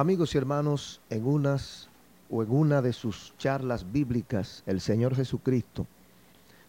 Amigos 0.00 0.34
y 0.34 0.38
hermanos, 0.38 1.02
en 1.10 1.26
unas 1.26 1.90
o 2.30 2.42
en 2.42 2.50
una 2.50 2.80
de 2.80 2.94
sus 2.94 3.34
charlas 3.36 3.92
bíblicas, 3.92 4.62
el 4.64 4.80
Señor 4.80 5.14
Jesucristo, 5.14 5.86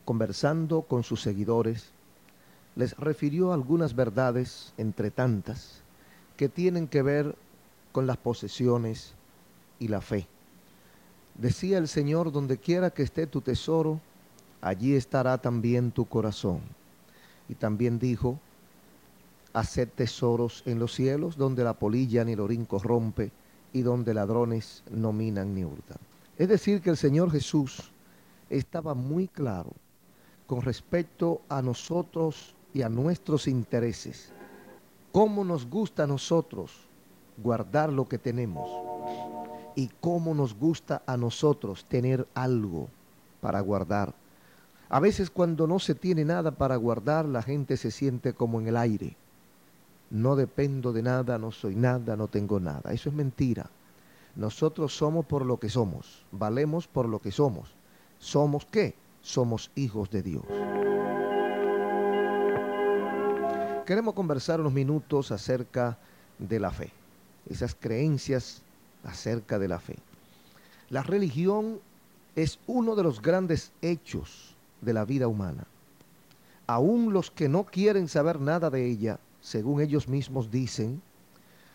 conversando 0.03 0.81
con 0.81 1.03
sus 1.03 1.21
seguidores, 1.21 1.93
les 2.75 2.93
refirió 2.97 3.53
algunas 3.53 3.95
verdades, 3.95 4.73
entre 4.77 5.11
tantas, 5.11 5.81
que 6.35 6.49
tienen 6.49 6.89
que 6.89 7.03
ver 7.03 7.37
con 7.93 8.05
las 8.05 8.17
posesiones 8.17 9.13
y 9.79 9.87
la 9.87 10.01
fe. 10.01 10.27
Decía 11.35 11.77
el 11.77 11.87
Señor, 11.87 12.33
donde 12.33 12.57
quiera 12.57 12.89
que 12.89 13.03
esté 13.03 13.27
tu 13.27 13.39
tesoro, 13.39 14.01
allí 14.59 14.93
estará 14.93 15.37
también 15.37 15.93
tu 15.93 16.03
corazón. 16.03 16.59
Y 17.47 17.55
también 17.55 17.97
dijo, 17.97 18.41
haced 19.53 19.89
tesoros 19.89 20.63
en 20.65 20.79
los 20.79 20.93
cielos, 20.93 21.37
donde 21.37 21.63
la 21.63 21.73
polilla 21.73 22.23
ni 22.23 22.33
el 22.33 22.39
orinco 22.39 22.79
rompe, 22.79 23.31
y 23.73 23.81
donde 23.81 24.13
ladrones 24.13 24.83
no 24.89 25.13
minan 25.13 25.55
ni 25.55 25.63
hurtan. 25.63 25.97
Es 26.37 26.49
decir, 26.49 26.81
que 26.81 26.89
el 26.89 26.97
Señor 26.97 27.31
Jesús 27.31 27.91
estaba 28.49 28.93
muy 28.93 29.27
claro 29.27 29.71
con 30.47 30.61
respecto 30.61 31.41
a 31.47 31.61
nosotros 31.61 32.55
y 32.73 32.81
a 32.81 32.89
nuestros 32.89 33.47
intereses. 33.47 34.31
Cómo 35.11 35.43
nos 35.43 35.69
gusta 35.69 36.03
a 36.03 36.07
nosotros 36.07 36.71
guardar 37.37 37.91
lo 37.91 38.07
que 38.07 38.17
tenemos 38.17 38.69
y 39.75 39.89
cómo 39.99 40.33
nos 40.33 40.53
gusta 40.53 41.01
a 41.05 41.17
nosotros 41.17 41.85
tener 41.85 42.27
algo 42.33 42.89
para 43.39 43.59
guardar. 43.61 44.13
A 44.89 44.99
veces 44.99 45.29
cuando 45.29 45.67
no 45.67 45.79
se 45.79 45.95
tiene 45.95 46.25
nada 46.25 46.51
para 46.51 46.75
guardar, 46.75 47.25
la 47.25 47.41
gente 47.41 47.77
se 47.77 47.91
siente 47.91 48.33
como 48.33 48.59
en 48.59 48.67
el 48.67 48.75
aire. 48.75 49.15
No 50.11 50.35
dependo 50.35 50.91
de 50.91 51.01
nada, 51.01 51.37
no 51.37 51.51
soy 51.51 51.75
nada, 51.75 52.17
no 52.17 52.27
tengo 52.27 52.59
nada. 52.59 52.91
Eso 52.91 53.09
es 53.09 53.15
mentira. 53.15 53.69
Nosotros 54.35 54.95
somos 54.95 55.25
por 55.25 55.45
lo 55.45 55.57
que 55.57 55.69
somos, 55.69 56.25
valemos 56.31 56.87
por 56.87 57.07
lo 57.07 57.19
que 57.19 57.31
somos. 57.31 57.73
¿Somos 58.19 58.65
qué? 58.65 58.93
Somos 59.21 59.71
hijos 59.75 60.09
de 60.09 60.21
Dios. 60.21 60.43
Queremos 63.85 64.13
conversar 64.13 64.59
unos 64.59 64.73
minutos 64.73 65.31
acerca 65.31 65.97
de 66.39 66.59
la 66.59 66.71
fe, 66.71 66.91
esas 67.49 67.75
creencias 67.75 68.61
acerca 69.03 69.59
de 69.59 69.67
la 69.67 69.79
fe. 69.79 69.97
La 70.89 71.03
religión 71.03 71.79
es 72.35 72.59
uno 72.67 72.95
de 72.95 73.03
los 73.03 73.21
grandes 73.21 73.71
hechos 73.81 74.55
de 74.81 74.93
la 74.93 75.05
vida 75.05 75.27
humana. 75.27 75.65
Aún 76.67 77.11
los 77.11 77.31
que 77.31 77.49
no 77.49 77.65
quieren 77.65 78.07
saber 78.07 78.39
nada 78.39 78.69
de 78.69 78.85
ella, 78.85 79.19
según 79.41 79.81
ellos 79.81 80.07
mismos 80.07 80.51
dicen, 80.51 81.01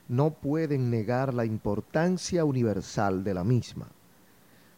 no 0.08 0.30
pueden 0.30 0.90
negar 0.90 1.34
la 1.34 1.44
importancia 1.44 2.44
universal 2.44 3.24
de 3.24 3.34
la 3.34 3.44
misma. 3.44 3.88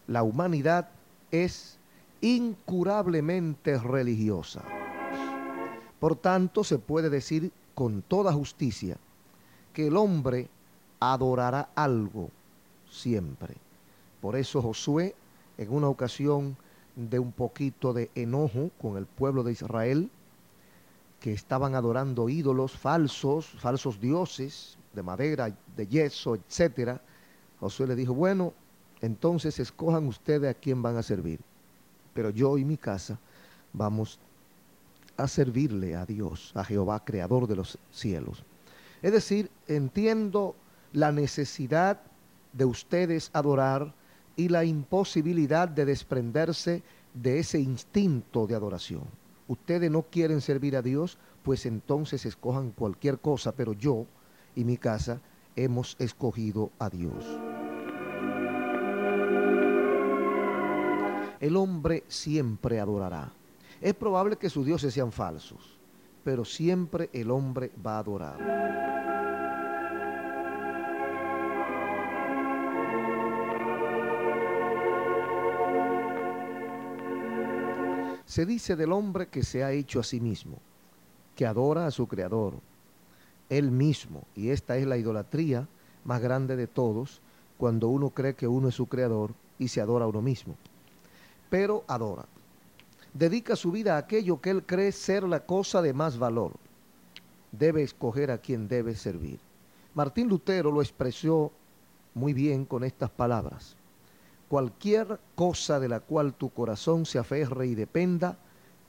La 0.06 0.22
humanidad 0.22 0.88
es 1.30 1.78
incurablemente 2.22 3.78
religiosa. 3.78 4.64
Por 6.00 6.16
tanto, 6.16 6.64
se 6.64 6.78
puede 6.78 7.10
decir 7.10 7.52
con 7.74 8.02
toda 8.02 8.32
justicia 8.32 8.96
que 9.72 9.88
el 9.88 9.96
hombre 9.96 10.48
adorará 10.98 11.68
algo 11.74 12.30
siempre. 12.90 13.54
Por 14.20 14.34
eso 14.34 14.62
Josué, 14.62 15.14
en 15.58 15.72
una 15.72 15.88
ocasión 15.88 16.56
de 16.96 17.18
un 17.18 17.32
poquito 17.32 17.92
de 17.92 18.10
enojo 18.14 18.70
con 18.80 18.96
el 18.96 19.06
pueblo 19.06 19.42
de 19.42 19.52
Israel, 19.52 20.10
que 21.20 21.32
estaban 21.32 21.74
adorando 21.74 22.28
ídolos 22.28 22.72
falsos, 22.72 23.46
falsos 23.46 24.00
dioses 24.00 24.78
de 24.92 25.02
madera, 25.02 25.54
de 25.76 25.86
yeso, 25.86 26.34
etcétera, 26.34 27.00
Josué 27.60 27.88
le 27.88 27.96
dijo, 27.96 28.14
bueno, 28.14 28.52
entonces 29.00 29.58
escojan 29.58 30.06
ustedes 30.06 30.50
a 30.50 30.54
quién 30.54 30.82
van 30.82 30.96
a 30.96 31.02
servir, 31.02 31.40
pero 32.14 32.30
yo 32.30 32.56
y 32.58 32.64
mi 32.64 32.76
casa 32.76 33.18
vamos 33.72 34.18
a 35.16 35.26
servirle 35.26 35.96
a 35.96 36.06
Dios, 36.06 36.52
a 36.54 36.64
Jehová, 36.64 37.04
creador 37.04 37.46
de 37.48 37.56
los 37.56 37.78
cielos. 37.90 38.44
Es 39.02 39.12
decir, 39.12 39.50
entiendo 39.66 40.54
la 40.92 41.12
necesidad 41.12 42.00
de 42.52 42.64
ustedes 42.64 43.30
adorar 43.32 43.92
y 44.36 44.48
la 44.48 44.64
imposibilidad 44.64 45.68
de 45.68 45.84
desprenderse 45.84 46.82
de 47.14 47.40
ese 47.40 47.58
instinto 47.58 48.46
de 48.46 48.54
adoración. 48.54 49.02
Ustedes 49.48 49.90
no 49.90 50.02
quieren 50.02 50.42
servir 50.42 50.76
a 50.76 50.82
Dios, 50.82 51.18
pues 51.42 51.66
entonces 51.66 52.26
escojan 52.26 52.70
cualquier 52.70 53.18
cosa, 53.18 53.52
pero 53.52 53.72
yo 53.72 54.06
y 54.54 54.64
mi 54.64 54.76
casa 54.76 55.20
hemos 55.56 55.96
escogido 55.98 56.70
a 56.78 56.90
Dios. 56.90 57.24
El 61.40 61.56
hombre 61.56 62.04
siempre 62.08 62.78
adorará. 62.78 63.32
Es 63.80 63.94
probable 63.94 64.36
que 64.36 64.50
sus 64.50 64.66
dioses 64.66 64.92
sean 64.92 65.12
falsos, 65.12 65.78
pero 66.24 66.44
siempre 66.44 67.08
el 67.12 67.30
hombre 67.30 67.70
va 67.84 67.96
a 67.96 67.98
adorar. 68.00 68.87
Se 78.28 78.44
dice 78.44 78.76
del 78.76 78.92
hombre 78.92 79.28
que 79.28 79.42
se 79.42 79.64
ha 79.64 79.72
hecho 79.72 80.00
a 80.00 80.04
sí 80.04 80.20
mismo, 80.20 80.58
que 81.34 81.46
adora 81.46 81.86
a 81.86 81.90
su 81.90 82.06
creador, 82.06 82.60
él 83.48 83.70
mismo, 83.70 84.24
y 84.36 84.50
esta 84.50 84.76
es 84.76 84.86
la 84.86 84.98
idolatría 84.98 85.66
más 86.04 86.20
grande 86.20 86.54
de 86.54 86.66
todos, 86.66 87.22
cuando 87.56 87.88
uno 87.88 88.10
cree 88.10 88.34
que 88.34 88.46
uno 88.46 88.68
es 88.68 88.74
su 88.74 88.86
creador 88.86 89.32
y 89.58 89.68
se 89.68 89.80
adora 89.80 90.04
a 90.04 90.08
uno 90.08 90.20
mismo. 90.20 90.56
Pero 91.48 91.84
adora. 91.88 92.26
Dedica 93.14 93.56
su 93.56 93.72
vida 93.72 93.94
a 93.94 94.00
aquello 94.00 94.42
que 94.42 94.50
él 94.50 94.62
cree 94.62 94.92
ser 94.92 95.22
la 95.22 95.46
cosa 95.46 95.80
de 95.80 95.94
más 95.94 96.18
valor. 96.18 96.52
Debe 97.50 97.82
escoger 97.82 98.30
a 98.30 98.36
quien 98.36 98.68
debe 98.68 98.94
servir. 98.94 99.40
Martín 99.94 100.28
Lutero 100.28 100.70
lo 100.70 100.82
expresó 100.82 101.50
muy 102.12 102.34
bien 102.34 102.66
con 102.66 102.84
estas 102.84 103.08
palabras 103.08 103.74
cualquier 104.48 105.20
cosa 105.34 105.78
de 105.78 105.88
la 105.88 106.00
cual 106.00 106.34
tu 106.34 106.50
corazón 106.50 107.06
se 107.06 107.18
aferre 107.18 107.66
y 107.66 107.74
dependa, 107.74 108.38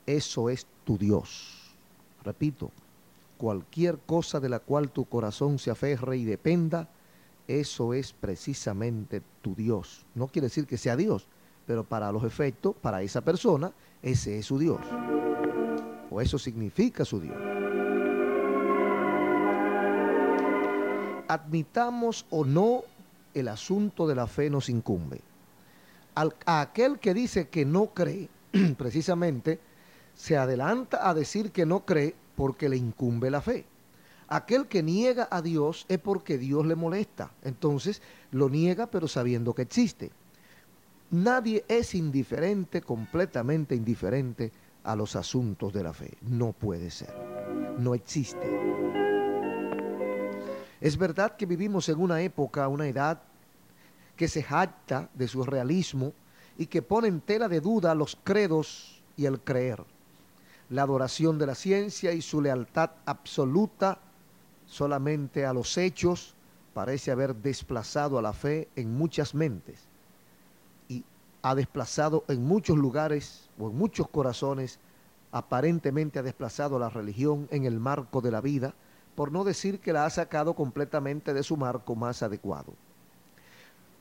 eso 0.05 0.49
es 0.49 0.65
tu 0.85 0.97
Dios. 0.97 1.75
Repito, 2.23 2.71
cualquier 3.37 3.99
cosa 3.99 4.39
de 4.39 4.49
la 4.49 4.59
cual 4.59 4.89
tu 4.89 5.05
corazón 5.05 5.59
se 5.59 5.71
aferre 5.71 6.17
y 6.17 6.25
dependa, 6.25 6.89
eso 7.47 7.93
es 7.93 8.13
precisamente 8.13 9.21
tu 9.41 9.53
Dios. 9.55 10.05
No 10.15 10.27
quiere 10.27 10.47
decir 10.47 10.65
que 10.65 10.77
sea 10.77 10.95
Dios, 10.95 11.27
pero 11.65 11.83
para 11.83 12.11
los 12.11 12.23
efectos, 12.23 12.75
para 12.81 13.01
esa 13.01 13.21
persona, 13.21 13.71
ese 14.01 14.39
es 14.39 14.45
su 14.45 14.57
Dios. 14.57 14.81
O 16.09 16.21
eso 16.21 16.39
significa 16.39 17.05
su 17.05 17.19
Dios. 17.19 17.37
Admitamos 21.27 22.25
o 22.31 22.43
no, 22.43 22.83
el 23.35 23.47
asunto 23.47 24.07
de 24.07 24.15
la 24.15 24.25
fe 24.25 24.49
nos 24.49 24.69
incumbe 24.69 25.21
a 26.45 26.61
aquel 26.61 26.99
que 26.99 27.13
dice 27.13 27.49
que 27.49 27.65
no 27.65 27.93
cree, 27.93 28.29
precisamente, 28.77 29.59
se 30.13 30.37
adelanta 30.37 31.07
a 31.09 31.13
decir 31.13 31.51
que 31.51 31.65
no 31.65 31.85
cree 31.85 32.15
porque 32.35 32.69
le 32.69 32.77
incumbe 32.77 33.29
la 33.29 33.41
fe. 33.41 33.65
Aquel 34.27 34.67
que 34.67 34.83
niega 34.83 35.27
a 35.31 35.41
Dios 35.41 35.85
es 35.89 35.97
porque 35.97 36.37
Dios 36.37 36.65
le 36.65 36.75
molesta. 36.75 37.31
Entonces 37.43 38.01
lo 38.31 38.49
niega 38.49 38.87
pero 38.87 39.07
sabiendo 39.07 39.55
que 39.55 39.63
existe. 39.63 40.11
Nadie 41.11 41.65
es 41.67 41.95
indiferente, 41.95 42.81
completamente 42.81 43.73
indiferente 43.73 44.51
a 44.83 44.95
los 44.95 45.15
asuntos 45.15 45.73
de 45.73 45.83
la 45.83 45.93
fe. 45.93 46.17
No 46.21 46.53
puede 46.53 46.91
ser. 46.91 47.13
No 47.79 47.95
existe. 47.95 48.47
Es 50.79 50.97
verdad 50.97 51.35
que 51.35 51.45
vivimos 51.45 51.89
en 51.89 51.99
una 51.99 52.21
época, 52.21 52.67
una 52.67 52.87
edad 52.87 53.23
que 54.19 54.27
se 54.27 54.43
jacta 54.43 55.07
de 55.13 55.29
su 55.29 55.45
realismo 55.45 56.11
y 56.57 56.65
que 56.65 56.81
pone 56.81 57.07
en 57.07 57.21
tela 57.21 57.47
de 57.47 57.61
duda 57.61 57.95
los 57.95 58.17
credos 58.21 59.01
y 59.15 59.25
el 59.25 59.39
creer. 59.39 59.81
La 60.69 60.81
adoración 60.81 61.37
de 61.37 61.45
la 61.45 61.55
ciencia 61.55 62.11
y 62.11 62.21
su 62.21 62.41
lealtad 62.41 62.89
absoluta 63.05 63.99
solamente 64.65 65.45
a 65.45 65.53
los 65.53 65.77
hechos 65.77 66.35
parece 66.73 67.11
haber 67.11 67.33
desplazado 67.33 68.19
a 68.19 68.21
la 68.21 68.33
fe 68.33 68.67
en 68.75 68.93
muchas 68.93 69.33
mentes 69.33 69.87
y 70.89 71.05
ha 71.41 71.55
desplazado 71.55 72.25
en 72.27 72.43
muchos 72.43 72.77
lugares 72.77 73.49
o 73.57 73.69
en 73.69 73.77
muchos 73.77 74.09
corazones, 74.09 74.79
aparentemente 75.31 76.19
ha 76.19 76.23
desplazado 76.23 76.75
a 76.75 76.79
la 76.79 76.89
religión 76.89 77.47
en 77.51 77.63
el 77.63 77.79
marco 77.79 78.19
de 78.19 78.31
la 78.31 78.41
vida, 78.41 78.73
por 79.15 79.31
no 79.31 79.45
decir 79.45 79.79
que 79.79 79.93
la 79.93 80.05
ha 80.05 80.09
sacado 80.09 80.55
completamente 80.55 81.33
de 81.33 81.43
su 81.43 81.55
marco 81.55 81.95
más 81.95 82.21
adecuado. 82.21 82.73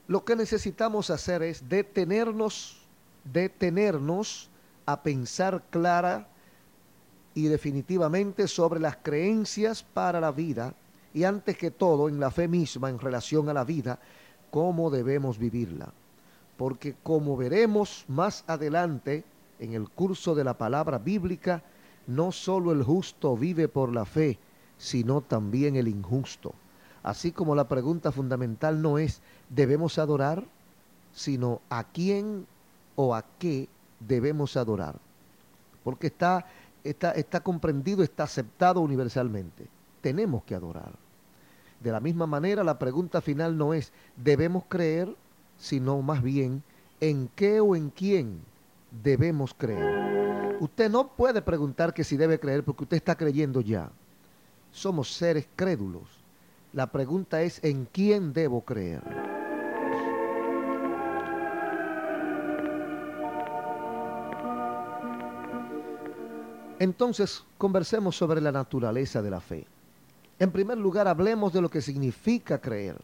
Lo 0.09 0.25
que 0.25 0.35
necesitamos 0.35 1.11
hacer 1.11 1.43
es 1.43 1.69
detenernos, 1.69 2.79
detenernos 3.31 4.49
a 4.87 5.03
pensar 5.03 5.61
clara 5.69 6.27
y 7.35 7.43
definitivamente 7.43 8.47
sobre 8.47 8.79
las 8.79 8.97
creencias 9.03 9.83
para 9.83 10.19
la 10.19 10.31
vida 10.31 10.73
y 11.13 11.25
antes 11.25 11.55
que 11.59 11.69
todo 11.69 12.09
en 12.09 12.19
la 12.19 12.31
fe 12.31 12.47
misma 12.47 12.89
en 12.89 12.97
relación 12.97 13.49
a 13.49 13.53
la 13.53 13.63
vida, 13.63 13.99
cómo 14.49 14.89
debemos 14.89 15.37
vivirla. 15.37 15.93
Porque 16.57 16.95
como 17.03 17.37
veremos 17.37 18.03
más 18.07 18.43
adelante 18.47 19.23
en 19.59 19.73
el 19.73 19.89
curso 19.89 20.33
de 20.33 20.43
la 20.43 20.57
palabra 20.57 20.97
bíblica, 20.97 21.61
no 22.07 22.31
solo 22.31 22.71
el 22.71 22.81
justo 22.81 23.37
vive 23.37 23.67
por 23.67 23.93
la 23.93 24.05
fe, 24.05 24.39
sino 24.75 25.21
también 25.21 25.75
el 25.75 25.87
injusto. 25.87 26.55
Así 27.09 27.31
como 27.31 27.55
la 27.55 27.67
pregunta 27.67 28.11
fundamental 28.11 28.83
no 28.83 28.99
es 28.99 29.21
¿debemos 29.49 29.97
adorar? 29.97 30.45
sino 31.11 31.59
¿a 31.69 31.85
quién 31.85 32.45
o 32.95 33.15
a 33.15 33.25
qué 33.39 33.67
debemos 33.99 34.55
adorar? 34.55 34.95
Porque 35.83 36.05
está, 36.05 36.45
está, 36.83 37.11
está 37.13 37.39
comprendido, 37.39 38.03
está 38.03 38.25
aceptado 38.25 38.79
universalmente. 38.81 39.65
Tenemos 40.01 40.43
que 40.43 40.53
adorar. 40.53 40.91
De 41.79 41.91
la 41.91 41.99
misma 41.99 42.27
manera, 42.27 42.63
la 42.63 42.77
pregunta 42.77 43.21
final 43.21 43.57
no 43.57 43.73
es 43.73 43.91
¿debemos 44.15 44.65
creer? 44.67 45.15
sino 45.57 46.03
más 46.03 46.21
bien 46.21 46.61
¿en 46.99 47.27
qué 47.35 47.59
o 47.59 47.75
en 47.75 47.89
quién 47.89 48.39
debemos 49.03 49.55
creer? 49.55 50.57
Usted 50.59 50.91
no 50.91 51.07
puede 51.07 51.41
preguntar 51.41 51.91
que 51.91 52.03
si 52.03 52.17
debe 52.17 52.39
creer 52.39 52.63
porque 52.63 52.83
usted 52.83 52.97
está 52.97 53.15
creyendo 53.15 53.61
ya. 53.61 53.89
Somos 54.71 55.11
seres 55.11 55.47
crédulos. 55.55 56.18
La 56.71 56.91
pregunta 56.91 57.41
es 57.41 57.63
¿en 57.63 57.85
quién 57.85 58.31
debo 58.31 58.61
creer? 58.61 59.01
Entonces, 66.77 67.43
conversemos 67.57 68.15
sobre 68.15 68.39
la 68.39 68.51
naturaleza 68.51 69.23
de 69.23 69.31
la 69.31 69.41
fe. 69.41 69.65
En 70.37 70.51
primer 70.51 70.77
lugar, 70.77 71.07
hablemos 71.07 71.51
de 71.53 71.61
lo 71.61 71.69
que 71.69 71.81
significa 71.81 72.61
creer. 72.61 73.01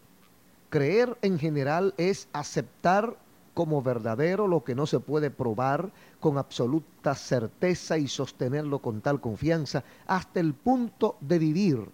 Creer 0.69 1.17
en 1.23 1.39
general 1.39 1.95
es 1.97 2.29
aceptar 2.33 3.17
como 3.56 3.81
verdadero 3.81 4.47
lo 4.47 4.63
que 4.63 4.75
no 4.75 4.85
se 4.85 5.00
puede 5.00 5.31
probar 5.31 5.91
con 6.19 6.38
absoluta 6.38 7.15
certeza 7.15 7.97
y 7.97 8.07
sostenerlo 8.07 8.79
con 8.79 9.01
tal 9.01 9.19
confianza 9.19 9.83
hasta 10.06 10.39
el 10.39 10.53
punto 10.53 11.17
de 11.19 11.39
vivir 11.39 11.89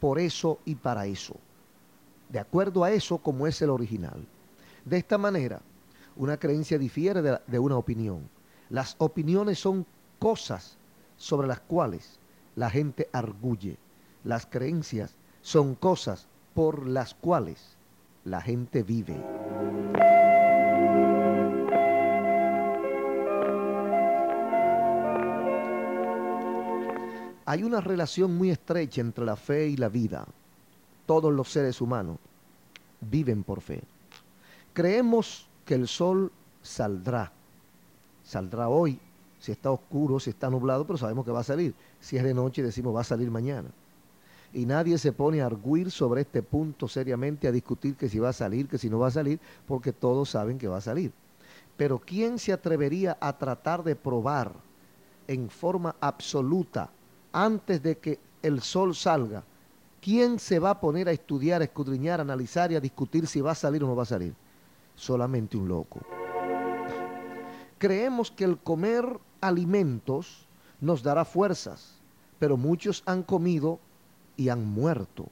por 0.00 0.18
eso 0.18 0.58
y 0.64 0.74
para 0.74 1.06
eso. 1.06 1.36
De 2.28 2.38
acuerdo 2.38 2.84
a 2.84 2.90
eso 2.90 3.18
como 3.18 3.46
es 3.46 3.60
el 3.62 3.70
original. 3.70 4.26
De 4.84 4.98
esta 4.98 5.18
manera, 5.18 5.60
una 6.16 6.36
creencia 6.36 6.78
difiere 6.78 7.22
de, 7.22 7.38
de 7.46 7.58
una 7.58 7.76
opinión. 7.76 8.28
Las 8.68 8.96
opiniones 8.98 9.58
son 9.58 9.86
cosas 10.18 10.76
sobre 11.16 11.46
las 11.48 11.60
cuales 11.60 12.18
la 12.56 12.70
gente 12.70 13.08
arguye. 13.12 13.78
Las 14.24 14.46
creencias 14.46 15.14
son 15.40 15.74
cosas 15.74 16.26
por 16.54 16.86
las 16.86 17.14
cuales 17.14 17.76
la 18.24 18.40
gente 18.40 18.82
vive. 18.82 19.16
Hay 27.46 27.62
una 27.62 27.80
relación 27.80 28.36
muy 28.36 28.50
estrecha 28.50 29.00
entre 29.00 29.24
la 29.24 29.36
fe 29.36 29.68
y 29.68 29.76
la 29.76 29.88
vida. 29.88 30.26
Todos 31.06 31.32
los 31.32 31.50
seres 31.50 31.80
humanos 31.80 32.18
viven 33.00 33.44
por 33.44 33.60
fe. 33.60 33.82
Creemos 34.72 35.48
que 35.64 35.74
el 35.74 35.86
sol 35.86 36.32
saldrá. 36.60 37.32
Saldrá 38.24 38.68
hoy, 38.68 38.98
si 39.38 39.52
está 39.52 39.70
oscuro, 39.70 40.18
si 40.18 40.30
está 40.30 40.50
nublado, 40.50 40.84
pero 40.84 40.98
sabemos 40.98 41.24
que 41.24 41.30
va 41.30 41.40
a 41.40 41.44
salir. 41.44 41.72
Si 42.00 42.16
es 42.16 42.24
de 42.24 42.34
noche, 42.34 42.64
decimos 42.64 42.94
va 42.94 43.02
a 43.02 43.04
salir 43.04 43.30
mañana. 43.30 43.68
Y 44.52 44.66
nadie 44.66 44.98
se 44.98 45.12
pone 45.12 45.40
a 45.40 45.46
arguir 45.46 45.92
sobre 45.92 46.22
este 46.22 46.42
punto 46.42 46.88
seriamente, 46.88 47.46
a 47.46 47.52
discutir 47.52 47.94
que 47.94 48.08
si 48.08 48.18
va 48.18 48.30
a 48.30 48.32
salir, 48.32 48.66
que 48.66 48.78
si 48.78 48.90
no 48.90 48.98
va 48.98 49.08
a 49.08 49.12
salir, 49.12 49.38
porque 49.68 49.92
todos 49.92 50.30
saben 50.30 50.58
que 50.58 50.66
va 50.66 50.78
a 50.78 50.80
salir. 50.80 51.12
Pero 51.76 52.00
¿quién 52.00 52.40
se 52.40 52.52
atrevería 52.52 53.16
a 53.20 53.38
tratar 53.38 53.84
de 53.84 53.94
probar 53.94 54.52
en 55.28 55.48
forma 55.48 55.94
absoluta, 56.00 56.90
antes 57.36 57.82
de 57.82 57.98
que 57.98 58.18
el 58.42 58.62
sol 58.62 58.94
salga, 58.94 59.44
quién 60.00 60.38
se 60.38 60.58
va 60.58 60.70
a 60.70 60.80
poner 60.80 61.06
a 61.06 61.12
estudiar, 61.12 61.60
a 61.60 61.64
escudriñar, 61.64 62.18
a 62.18 62.22
analizar 62.22 62.72
y 62.72 62.76
a 62.76 62.80
discutir 62.80 63.26
si 63.26 63.42
va 63.42 63.50
a 63.50 63.54
salir 63.54 63.84
o 63.84 63.86
no 63.86 63.94
va 63.94 64.04
a 64.04 64.06
salir? 64.06 64.34
Solamente 64.94 65.58
un 65.58 65.68
loco. 65.68 66.00
Creemos 67.76 68.30
que 68.30 68.44
el 68.44 68.56
comer 68.56 69.04
alimentos 69.42 70.46
nos 70.80 71.02
dará 71.02 71.26
fuerzas, 71.26 71.98
pero 72.38 72.56
muchos 72.56 73.02
han 73.04 73.22
comido 73.22 73.80
y 74.38 74.48
han 74.48 74.64
muerto. 74.64 75.28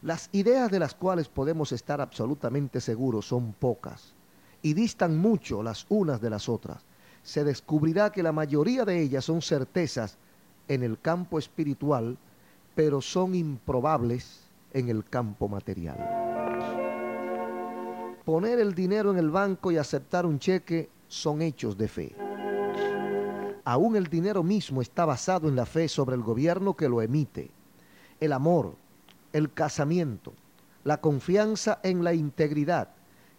Las 0.00 0.30
ideas 0.32 0.70
de 0.70 0.78
las 0.78 0.94
cuales 0.94 1.28
podemos 1.28 1.70
estar 1.70 2.00
absolutamente 2.00 2.80
seguros 2.80 3.26
son 3.28 3.52
pocas 3.52 4.14
y 4.62 4.72
distan 4.72 5.18
mucho 5.18 5.62
las 5.62 5.84
unas 5.90 6.22
de 6.22 6.30
las 6.30 6.48
otras. 6.48 6.82
Se 7.22 7.44
descubrirá 7.44 8.10
que 8.10 8.22
la 8.22 8.32
mayoría 8.32 8.86
de 8.86 9.02
ellas 9.02 9.26
son 9.26 9.42
certezas 9.42 10.16
en 10.68 10.82
el 10.82 10.98
campo 10.98 11.38
espiritual, 11.38 12.16
pero 12.74 13.00
son 13.00 13.34
improbables 13.34 14.40
en 14.72 14.88
el 14.88 15.04
campo 15.04 15.48
material. 15.48 15.98
Poner 18.24 18.58
el 18.58 18.74
dinero 18.74 19.12
en 19.12 19.18
el 19.18 19.30
banco 19.30 19.70
y 19.70 19.76
aceptar 19.76 20.26
un 20.26 20.38
cheque 20.38 20.90
son 21.08 21.42
hechos 21.42 21.78
de 21.78 21.88
fe 21.88 22.16
aún 23.66 23.96
el 23.96 24.06
dinero 24.06 24.44
mismo 24.44 24.80
está 24.80 25.04
basado 25.04 25.48
en 25.48 25.56
la 25.56 25.66
fe 25.66 25.88
sobre 25.88 26.14
el 26.14 26.22
gobierno 26.22 26.74
que 26.74 26.88
lo 26.88 27.02
emite. 27.02 27.50
El 28.20 28.32
amor, 28.32 28.76
el 29.32 29.52
casamiento, 29.52 30.32
la 30.84 31.00
confianza 31.00 31.80
en 31.82 32.04
la 32.04 32.14
integridad 32.14 32.90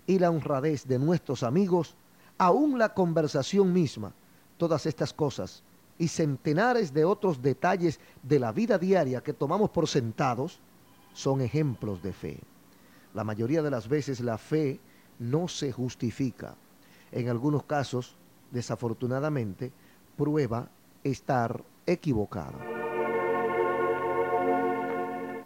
y 0.06 0.20
la 0.20 0.30
honradez 0.30 0.86
de 0.86 1.00
nuestros 1.00 1.44
amigos, 1.44 1.96
aún 2.38 2.78
la 2.78 2.94
conversación 2.94 3.72
misma, 3.72 4.12
todas 4.58 4.86
estas 4.86 5.14
cosas 5.14 5.64
y 6.00 6.08
centenares 6.08 6.94
de 6.94 7.06
otros 7.06 7.42
detalles 7.42 8.00
de 8.24 8.40
la 8.40 8.52
vida 8.52 8.78
diaria 8.78 9.22
que 9.22 9.34
tomamos 9.34 9.70
por 9.70 9.88
sentados, 9.88 10.60
son 11.14 11.42
ejemplos 11.42 12.04
de 12.04 12.14
fe. 12.14 12.40
La 13.14 13.24
mayoría 13.24 13.62
de 13.62 13.72
las 13.72 13.88
veces 13.88 14.20
la 14.20 14.38
fe 14.38 14.80
no 15.20 15.48
se 15.48 15.72
justifica. 15.72 16.56
En 17.12 17.30
algunos 17.30 17.64
casos, 17.64 18.16
desafortunadamente, 18.52 19.72
prueba 20.16 20.70
estar 21.04 21.64
equivocado. 21.86 22.60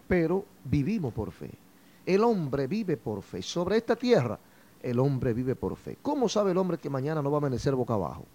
Pero 0.07 0.45
vivimos 0.65 1.13
por 1.13 1.31
fe. 1.31 1.51
El 2.06 2.24
hombre 2.24 2.68
vive 2.68 2.97
por 2.97 3.21
fe. 3.21 3.42
Sobre 3.42 3.78
esta 3.78 3.95
tierra, 3.95 4.37
el 4.81 4.99
hombre 4.99 5.33
vive 5.33 5.56
por 5.56 5.75
fe. 5.78 5.97
¿Cómo 6.02 6.28
sabe 6.28 6.52
el 6.52 6.57
hombre 6.57 6.78
que 6.78 6.90
mañana 6.90 7.21
no 7.21 7.31
va 7.31 7.37
a 7.37 7.40
amanecer 7.40 7.75
boca 7.75 7.94
abajo? 7.94 8.25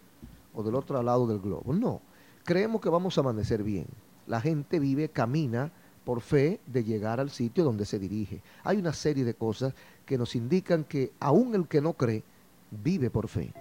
O 0.55 0.63
del 0.63 0.75
otro 0.75 1.03
lado 1.03 1.27
del 1.27 1.41
globo. 1.41 1.75
No. 1.75 2.01
Creemos 2.47 2.81
que 2.81 2.89
vamos 2.89 3.19
a 3.19 3.23
amanecer 3.23 3.65
bien. 3.65 3.89
La 4.29 4.41
gente 4.41 4.79
vive, 4.79 5.09
camina 5.09 5.73
por 6.05 6.21
fe 6.21 6.61
de 6.65 6.85
llegar 6.85 7.19
al 7.19 7.31
sitio 7.31 7.65
donde 7.65 7.85
se 7.85 7.99
dirige. 7.99 8.41
Hay 8.63 8.77
una 8.77 8.93
serie 8.93 9.25
de 9.25 9.35
cosas 9.35 9.75
que 10.05 10.17
nos 10.17 10.37
indican 10.37 10.85
que 10.85 11.13
aún 11.19 11.57
el 11.57 11.67
que 11.67 11.81
no 11.81 11.95
cree, 11.95 12.23
vive 12.71 13.11
por 13.11 13.27
fe. 13.27 13.53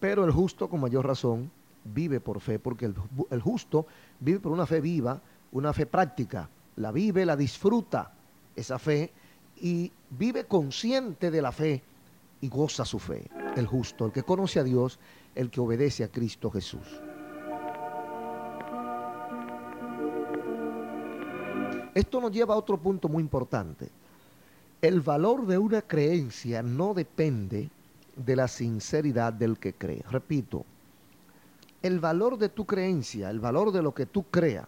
Pero 0.00 0.24
el 0.24 0.32
justo, 0.32 0.68
con 0.68 0.80
mayor 0.80 1.06
razón, 1.06 1.48
vive 1.84 2.18
por 2.18 2.40
fe, 2.40 2.58
porque 2.58 2.86
el, 2.86 3.40
justo 3.40 3.86
vive 4.18 4.40
por 4.40 4.50
una 4.50 4.66
fe 4.66 4.80
viva, 4.80 5.22
una 5.52 5.72
fe 5.72 5.86
práctica. 5.86 6.50
La 6.74 6.90
vive, 6.90 7.24
la 7.24 7.36
disfruta, 7.36 8.14
esa 8.56 8.80
fe, 8.80 9.12
y 9.60 9.92
vive 10.10 10.46
consciente 10.46 11.30
de 11.30 11.40
la 11.40 11.52
fe 11.52 11.84
y 12.44 12.48
goza 12.50 12.84
su 12.84 12.98
fe. 12.98 13.26
El 13.56 13.66
justo, 13.66 14.04
el 14.04 14.12
que 14.12 14.22
conoce 14.22 14.60
a 14.60 14.64
Dios, 14.64 14.98
el 15.34 15.50
que 15.50 15.62
obedece 15.62 16.04
a 16.04 16.08
Cristo 16.08 16.50
Jesús. 16.50 16.86
Esto 21.94 22.20
nos 22.20 22.32
lleva 22.32 22.52
a 22.52 22.58
otro 22.58 22.76
punto 22.76 23.08
muy 23.08 23.22
importante. 23.22 23.88
El 24.82 25.00
valor 25.00 25.46
de 25.46 25.56
una 25.56 25.80
creencia 25.80 26.62
no 26.62 26.92
depende 26.92 27.70
de 28.14 28.36
la 28.36 28.46
sinceridad 28.46 29.32
del 29.32 29.58
que 29.58 29.72
cree. 29.72 30.04
Repito, 30.10 30.66
el 31.80 31.98
valor 31.98 32.36
de 32.36 32.50
tu 32.50 32.66
creencia, 32.66 33.30
el 33.30 33.40
valor 33.40 33.72
de 33.72 33.80
lo 33.80 33.94
que 33.94 34.04
tú 34.04 34.24
creas, 34.24 34.66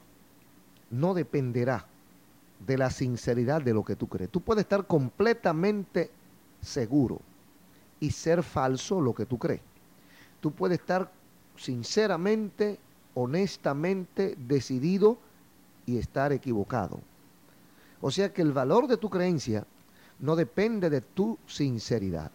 no 0.91 1.13
dependerá 1.13 1.85
de 2.67 2.79
la 2.79 2.89
sinceridad 2.89 3.61
de 3.61 3.75
lo 3.75 3.85
que 3.85 3.97
tú 3.97 4.07
crees. 4.07 4.31
Tú 4.31 4.41
puedes 4.41 4.63
estar 4.63 4.87
completamente 4.87 6.11
seguro 6.63 7.21
y 8.01 8.11
ser 8.11 8.43
falso 8.43 9.01
lo 9.01 9.15
que 9.15 9.27
tú 9.27 9.39
crees. 9.39 9.61
Tú 10.41 10.53
puedes 10.53 10.81
estar 10.81 11.11
sinceramente, 11.57 12.79
honestamente 13.15 14.37
decidido 14.39 15.19
y 15.87 15.99
estar 15.99 16.33
equivocado. 16.33 17.01
O 18.01 18.11
sea 18.11 18.33
que 18.33 18.43
el 18.43 18.53
valor 18.53 18.87
de 18.87 18.99
tu 18.99 19.09
creencia 19.09 19.67
no 20.19 20.37
depende 20.37 20.91
de 20.91 21.01
tu 21.01 21.39
sinceridad. 21.47 22.31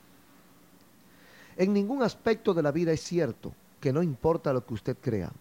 En 1.57 1.73
ningún 1.73 2.01
aspecto 2.01 2.53
de 2.53 2.63
la 2.63 2.71
vida 2.71 2.91
es 2.91 3.01
cierto 3.01 3.53
que 3.79 3.93
no 3.93 4.01
importa 4.01 4.53
lo 4.53 4.65
que 4.65 4.73
usted 4.73 4.97
crea. 4.99 5.31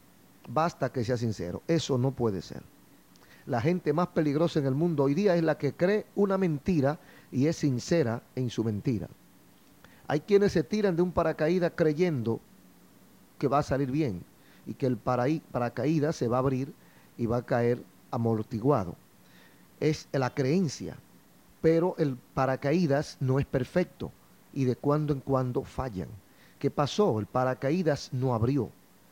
basta 0.48 0.90
que 0.90 1.04
sea 1.04 1.16
sincero. 1.16 1.62
Eso 1.68 1.96
no 1.96 2.10
puede 2.10 2.42
ser. 2.42 2.62
La 3.46 3.60
gente 3.60 3.92
más 3.92 4.08
peligrosa 4.08 4.58
en 4.58 4.66
el 4.66 4.74
mundo 4.74 5.04
hoy 5.04 5.14
día 5.14 5.36
es 5.36 5.42
la 5.42 5.56
que 5.56 5.74
cree 5.74 6.06
una 6.14 6.38
mentira 6.38 6.98
y 7.30 7.46
es 7.46 7.56
sincera 7.56 8.22
en 8.34 8.50
su 8.50 8.64
mentira. 8.64 9.08
Hay 10.10 10.18
quienes 10.18 10.50
se 10.50 10.64
tiran 10.64 10.96
de 10.96 11.02
un 11.02 11.12
paracaídas 11.12 11.70
creyendo 11.76 12.40
que 13.38 13.46
va 13.46 13.58
a 13.60 13.62
salir 13.62 13.92
bien 13.92 14.24
y 14.66 14.74
que 14.74 14.86
el 14.86 14.96
paracaídas 14.96 16.16
se 16.16 16.26
va 16.26 16.38
a 16.38 16.40
abrir 16.40 16.74
y 17.16 17.26
va 17.26 17.36
a 17.36 17.46
caer 17.46 17.84
amortiguado. 18.10 18.96
Es 19.78 20.08
la 20.10 20.34
creencia, 20.34 20.96
pero 21.62 21.94
el 21.96 22.16
paracaídas 22.16 23.18
no 23.20 23.38
es 23.38 23.46
perfecto 23.46 24.10
y 24.52 24.64
de 24.64 24.74
cuando 24.74 25.12
en 25.12 25.20
cuando 25.20 25.62
fallan. 25.62 26.08
¿Qué 26.58 26.72
pasó? 26.72 27.20
El 27.20 27.26
paracaídas 27.26 28.12
no 28.12 28.34
abrió. 28.34 28.68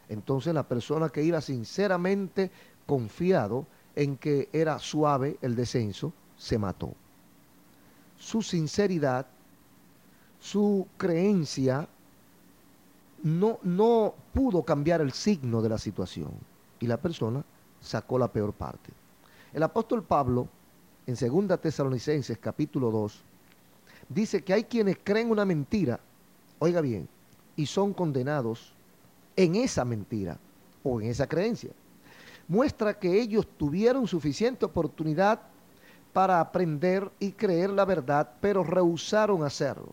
Entonces 0.09 0.53
la 0.53 0.67
persona 0.67 1.11
que 1.11 1.23
iba 1.23 1.41
sinceramente 1.41 2.51
confiado 2.87 3.69
en 3.95 4.17
que 4.17 4.49
era 4.53 4.81
suave 4.81 5.39
el 5.43 5.55
descenso, 5.55 6.13
se 6.37 6.59
mató. 6.59 6.93
Su 8.17 8.43
sinceridad, 8.43 9.29
su 10.41 10.87
creencia, 10.97 11.89
no, 13.23 13.59
no 13.63 14.15
pudo 14.33 14.63
cambiar 14.63 15.01
el 15.01 15.13
signo 15.13 15.61
de 15.61 15.69
la 15.69 15.79
situación 15.79 16.31
y 16.81 16.87
la 16.87 16.97
persona 16.97 17.45
sacó 17.81 18.19
la 18.19 18.29
peor 18.29 18.53
parte. 18.53 18.91
El 19.53 19.63
apóstol 19.63 20.03
Pablo, 20.03 20.49
en 21.07 21.15
2 21.15 21.61
Tesalonicenses 21.61 22.39
capítulo 22.39 22.91
2, 22.91 23.23
dice 24.09 24.43
que 24.43 24.53
hay 24.53 24.65
quienes 24.65 24.99
creen 25.03 25.31
una 25.31 25.45
mentira, 25.45 25.99
oiga 26.59 26.81
bien, 26.81 27.09
y 27.57 27.67
son 27.67 27.93
condenados 27.93 28.73
en 29.37 29.57
esa 29.57 29.85
mentira 29.85 30.39
o 30.83 31.01
en 31.01 31.09
esa 31.09 31.27
creencia. 31.27 31.71
Muestra 32.47 32.99
que 32.99 33.21
ellos 33.21 33.47
tuvieron 33.57 34.07
suficiente 34.07 34.65
oportunidad 34.65 35.41
para 36.13 36.41
aprender 36.41 37.11
y 37.19 37.33
creer 37.33 37.71
la 37.71 37.85
verdad, 37.85 38.31
pero 38.41 38.65
rehusaron 38.65 39.45
hacerlo. 39.45 39.93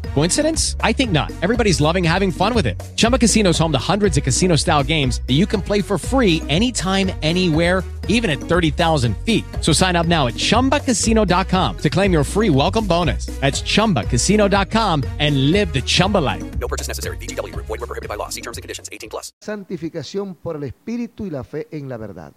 Coincidence? 0.13 0.77
I 0.81 0.93
think 0.93 1.11
not. 1.11 1.31
Everybody's 1.41 1.81
loving 1.81 2.03
having 2.03 2.31
fun 2.31 2.53
with 2.53 2.65
it. 2.65 2.81
Chumba 2.95 3.17
Casino 3.17 3.49
is 3.49 3.59
home 3.59 3.73
to 3.73 3.91
hundreds 3.91 4.17
of 4.17 4.23
casino-style 4.23 4.83
games 4.83 5.21
that 5.27 5.33
you 5.33 5.45
can 5.45 5.61
play 5.61 5.81
for 5.81 5.97
free 5.97 6.41
anytime, 6.47 7.11
anywhere 7.21 7.83
even 8.07 8.29
at 8.29 8.39
30,000 8.39 9.15
feet. 9.25 9.43
So 9.59 9.73
sign 9.73 9.95
up 9.95 10.05
now 10.05 10.27
at 10.27 10.35
ChumbaCasino.com 10.35 11.77
to 11.79 11.89
claim 11.89 12.13
your 12.13 12.23
free 12.23 12.49
welcome 12.49 12.87
bonus. 12.87 13.25
That's 13.41 13.61
ChumbaCasino.com 13.61 15.03
and 15.19 15.51
live 15.51 15.73
the 15.73 15.81
Chumba 15.81 16.19
life. 16.19 16.43
No 16.59 16.67
purchase 16.67 16.87
necessary. 16.87 17.17
BGW. 17.17 17.53
Void 17.55 17.79
were 17.79 17.87
prohibited 17.87 18.09
by 18.09 18.15
law. 18.15 18.29
See 18.29 18.41
terms 18.41 18.57
and 18.57 18.63
conditions. 18.63 18.89
18 18.91 19.09
plus. 19.09 19.33
Santificación 19.41 20.35
por 20.35 20.55
el 20.55 20.63
Espíritu 20.63 21.25
y 21.25 21.29
la 21.29 21.43
fe 21.43 21.67
en 21.71 21.89
la 21.89 21.97
verdad. 21.97 22.33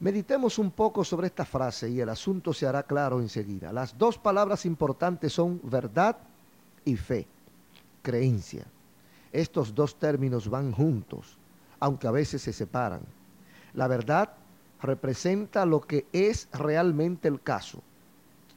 Meditemos 0.00 0.58
un 0.58 0.70
poco 0.70 1.04
sobre 1.04 1.26
esta 1.26 1.44
frase 1.44 1.90
y 1.90 2.00
el 2.00 2.08
asunto 2.08 2.54
se 2.54 2.66
hará 2.66 2.84
claro 2.84 3.20
enseguida. 3.20 3.70
Las 3.70 3.98
dos 3.98 4.16
palabras 4.16 4.64
importantes 4.64 5.34
son 5.34 5.60
verdad 5.62 6.16
y 6.90 6.96
fe, 6.96 7.26
creencia. 8.02 8.66
Estos 9.32 9.74
dos 9.74 9.98
términos 9.98 10.48
van 10.48 10.72
juntos, 10.72 11.38
aunque 11.78 12.06
a 12.06 12.10
veces 12.10 12.42
se 12.42 12.52
separan. 12.52 13.02
La 13.74 13.86
verdad 13.86 14.32
representa 14.82 15.64
lo 15.66 15.80
que 15.80 16.06
es 16.12 16.48
realmente 16.52 17.28
el 17.28 17.40
caso, 17.40 17.82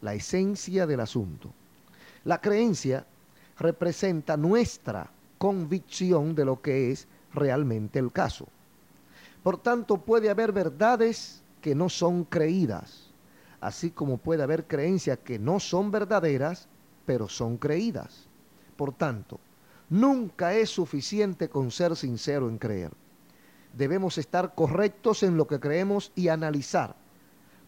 la 0.01 0.13
esencia 0.13 0.87
del 0.87 0.99
asunto. 0.99 1.53
La 2.23 2.41
creencia 2.41 3.05
representa 3.57 4.37
nuestra 4.37 5.09
convicción 5.37 6.33
de 6.35 6.45
lo 6.45 6.61
que 6.61 6.91
es 6.91 7.07
realmente 7.33 7.99
el 7.99 8.11
caso. 8.11 8.47
Por 9.43 9.57
tanto, 9.57 9.97
puede 9.97 10.29
haber 10.29 10.51
verdades 10.51 11.43
que 11.61 11.75
no 11.75 11.89
son 11.89 12.23
creídas, 12.23 13.11
así 13.59 13.91
como 13.91 14.17
puede 14.17 14.43
haber 14.43 14.65
creencias 14.65 15.19
que 15.19 15.37
no 15.37 15.59
son 15.59 15.91
verdaderas, 15.91 16.67
pero 17.05 17.27
son 17.27 17.57
creídas. 17.57 18.27
Por 18.75 18.93
tanto, 18.93 19.39
nunca 19.89 20.53
es 20.53 20.69
suficiente 20.69 21.49
con 21.49 21.71
ser 21.71 21.95
sincero 21.95 22.49
en 22.49 22.57
creer 22.57 22.91
debemos 23.73 24.17
estar 24.17 24.53
correctos 24.55 25.23
en 25.23 25.35
lo 25.35 25.47
que 25.47 25.59
creemos 25.59 26.11
y 26.15 26.27
analizar, 26.27 26.95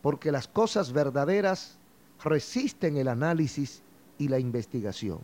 porque 0.01 0.31
las 0.31 0.47
cosas 0.47 0.93
verdaderas 0.93 1.77
resisten 2.23 2.97
el 2.97 3.07
análisis 3.07 3.81
y 4.17 4.27
la 4.27 4.39
investigación. 4.39 5.19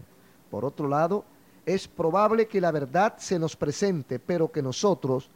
Por 0.49 0.65
otro 0.65 0.87
lado, 0.87 1.23
es 1.65 1.87
probable 1.87 2.47
que 2.47 2.59
la 2.59 2.71
verdad 2.71 3.15
se 3.17 3.39
nos 3.39 3.55
presente, 3.55 4.19
pero 4.19 4.51
que 4.51 4.63
nosotros 4.63 5.29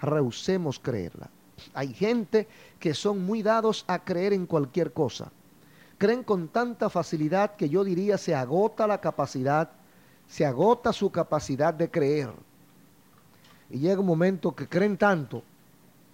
rehusemos 0.00 0.78
creerla. 0.78 1.30
Hay 1.74 1.92
gente 1.92 2.46
que 2.78 2.94
son 2.94 3.24
muy 3.24 3.42
dados 3.42 3.84
a 3.88 4.04
creer 4.04 4.32
en 4.32 4.46
cualquier 4.46 4.92
cosa. 4.92 5.32
Creen 6.00 6.24
con 6.24 6.48
tanta 6.48 6.88
facilidad 6.88 7.56
que 7.56 7.68
yo 7.68 7.84
diría 7.84 8.16
se 8.16 8.34
agota 8.34 8.86
la 8.86 9.02
capacidad, 9.02 9.68
se 10.26 10.46
agota 10.46 10.94
su 10.94 11.10
capacidad 11.10 11.74
de 11.74 11.90
creer 11.90 12.30
y 13.68 13.80
llega 13.80 14.00
un 14.00 14.06
momento 14.06 14.56
que 14.56 14.66
creen 14.66 14.96
tanto 14.96 15.42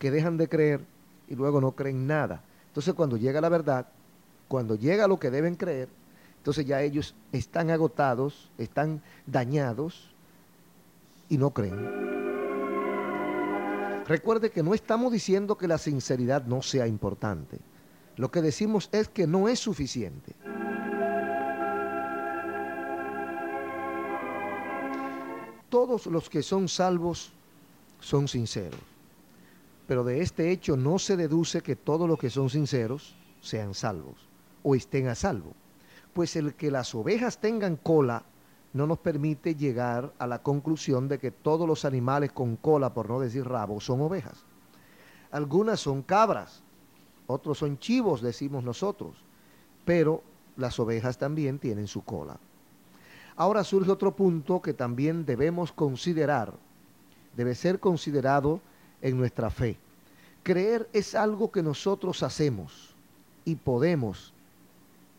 que 0.00 0.10
dejan 0.10 0.38
de 0.38 0.48
creer 0.48 0.80
y 1.28 1.36
luego 1.36 1.60
no 1.60 1.70
creen 1.70 2.04
nada. 2.04 2.42
Entonces 2.66 2.94
cuando 2.94 3.16
llega 3.16 3.40
la 3.40 3.48
verdad, 3.48 3.86
cuando 4.48 4.74
llega 4.74 5.06
lo 5.06 5.20
que 5.20 5.30
deben 5.30 5.54
creer, 5.54 5.88
entonces 6.38 6.66
ya 6.66 6.82
ellos 6.82 7.14
están 7.30 7.70
agotados, 7.70 8.50
están 8.58 9.00
dañados 9.24 10.12
y 11.28 11.38
no 11.38 11.50
creen. 11.50 11.78
Recuerde 14.04 14.50
que 14.50 14.64
no 14.64 14.74
estamos 14.74 15.12
diciendo 15.12 15.56
que 15.56 15.68
la 15.68 15.78
sinceridad 15.78 16.44
no 16.44 16.60
sea 16.60 16.88
importante. 16.88 17.60
Lo 18.16 18.30
que 18.30 18.40
decimos 18.40 18.88
es 18.92 19.08
que 19.08 19.26
no 19.26 19.48
es 19.48 19.58
suficiente. 19.58 20.34
Todos 25.68 26.06
los 26.06 26.30
que 26.30 26.42
son 26.42 26.68
salvos 26.68 27.32
son 28.00 28.28
sinceros. 28.28 28.80
Pero 29.86 30.02
de 30.02 30.22
este 30.22 30.50
hecho 30.50 30.76
no 30.76 30.98
se 30.98 31.16
deduce 31.16 31.60
que 31.60 31.76
todos 31.76 32.08
los 32.08 32.18
que 32.18 32.30
son 32.30 32.48
sinceros 32.50 33.14
sean 33.40 33.74
salvos 33.74 34.28
o 34.62 34.74
estén 34.74 35.08
a 35.08 35.14
salvo. 35.14 35.52
Pues 36.12 36.34
el 36.36 36.54
que 36.54 36.70
las 36.70 36.94
ovejas 36.94 37.38
tengan 37.38 37.76
cola 37.76 38.24
no 38.72 38.86
nos 38.86 38.98
permite 38.98 39.54
llegar 39.54 40.12
a 40.18 40.26
la 40.26 40.42
conclusión 40.42 41.08
de 41.08 41.18
que 41.18 41.30
todos 41.30 41.68
los 41.68 41.84
animales 41.84 42.32
con 42.32 42.56
cola, 42.56 42.92
por 42.94 43.08
no 43.08 43.20
decir 43.20 43.44
rabo, 43.46 43.80
son 43.80 44.00
ovejas. 44.00 44.44
Algunas 45.30 45.80
son 45.80 46.02
cabras, 46.02 46.62
otros 47.26 47.58
son 47.58 47.78
chivos, 47.78 48.22
decimos 48.22 48.64
nosotros, 48.64 49.16
pero 49.84 50.22
las 50.56 50.78
ovejas 50.78 51.18
también 51.18 51.58
tienen 51.58 51.86
su 51.86 52.02
cola. 52.02 52.38
Ahora 53.36 53.64
surge 53.64 53.90
otro 53.90 54.14
punto 54.16 54.62
que 54.62 54.72
también 54.72 55.26
debemos 55.26 55.72
considerar 55.72 56.54
debe 57.36 57.54
ser 57.54 57.78
considerado 57.78 58.60
en 59.02 59.16
nuestra 59.16 59.50
fe. 59.50 59.76
Creer 60.42 60.88
es 60.92 61.14
algo 61.14 61.52
que 61.52 61.62
nosotros 61.62 62.22
hacemos 62.22 62.94
y 63.44 63.56
podemos 63.56 64.32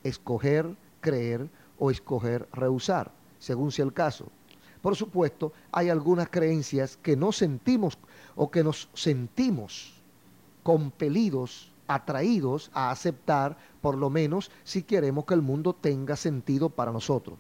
escoger 0.04 0.76
creer 1.00 1.48
o 1.78 1.92
escoger 1.92 2.48
rehusar, 2.52 3.12
según 3.40 3.72
sea 3.72 3.86
el 3.86 3.94
caso. 3.94 4.26
Por 4.82 4.96
supuesto, 4.96 5.54
hay 5.72 5.90
algunas 5.90 6.30
creencias 6.30 6.98
que 6.98 7.16
no 7.16 7.32
sentimos 7.32 7.98
o 8.36 8.50
que 8.50 8.64
nos 8.64 8.90
sentimos 8.94 9.94
compelidos, 10.64 11.72
atraídos 11.88 12.70
a 12.74 12.92
aceptar, 12.92 13.58
por 13.82 13.98
lo 13.98 14.10
menos 14.10 14.52
si 14.64 14.84
queremos 14.84 15.26
que 15.26 15.34
el 15.34 15.42
mundo 15.42 15.74
tenga 15.74 16.16
sentido 16.16 16.70
para 16.70 16.92
nosotros. 16.92 17.38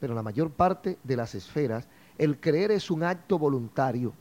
Pero 0.00 0.14
la 0.14 0.22
mayor 0.22 0.50
parte 0.50 0.98
de 1.02 1.16
las 1.16 1.34
esferas 1.34 1.88
el 2.18 2.40
creer 2.40 2.72
es 2.72 2.90
un 2.90 3.04
acto 3.04 3.38
voluntario. 3.38 4.12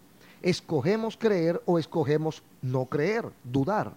Escogemos 0.41 1.17
creer 1.17 1.62
o 1.65 1.79
escogemos 1.79 2.43
no 2.62 2.86
creer, 2.86 3.25
dudar. 3.43 3.96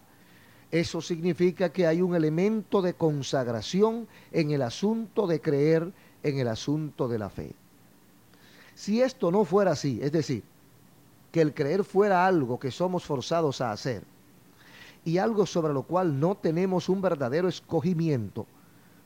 Eso 0.71 1.03
significa 1.03 1.71
que 1.71 1.87
hay 1.87 2.01
un 2.01 2.15
elemento 2.15 2.81
de 2.81 2.95
consagración 2.95 4.09
en 4.33 4.51
el 4.53 4.63
asunto 4.63 5.27
de 5.27 5.41
creer, 5.41 5.93
en 6.23 6.39
el 6.39 6.49
asunto 6.49 7.09
de 7.09 7.19
la 7.19 7.29
fe. 7.29 7.53
Si 8.75 9.03
esto 9.03 9.31
no 9.31 9.45
fuera 9.45 9.73
así, 9.73 9.99
es 10.01 10.13
decir, 10.13 10.43
que 11.31 11.43
el 11.43 11.53
creer 11.53 11.85
fuera 11.85 12.27
algo 12.27 12.59
que 12.59 12.71
somos 12.71 13.05
forzados 13.05 13.61
a 13.61 13.73
hacer 13.73 14.03
y 15.05 15.19
algo 15.19 15.47
sobre 15.47 15.73
lo 15.73 15.83
cual 15.83 16.21
no 16.21 16.37
tenemos 16.37 16.89
un 16.89 17.01
verdadero 17.01 17.49
escogimiento, 17.49 18.47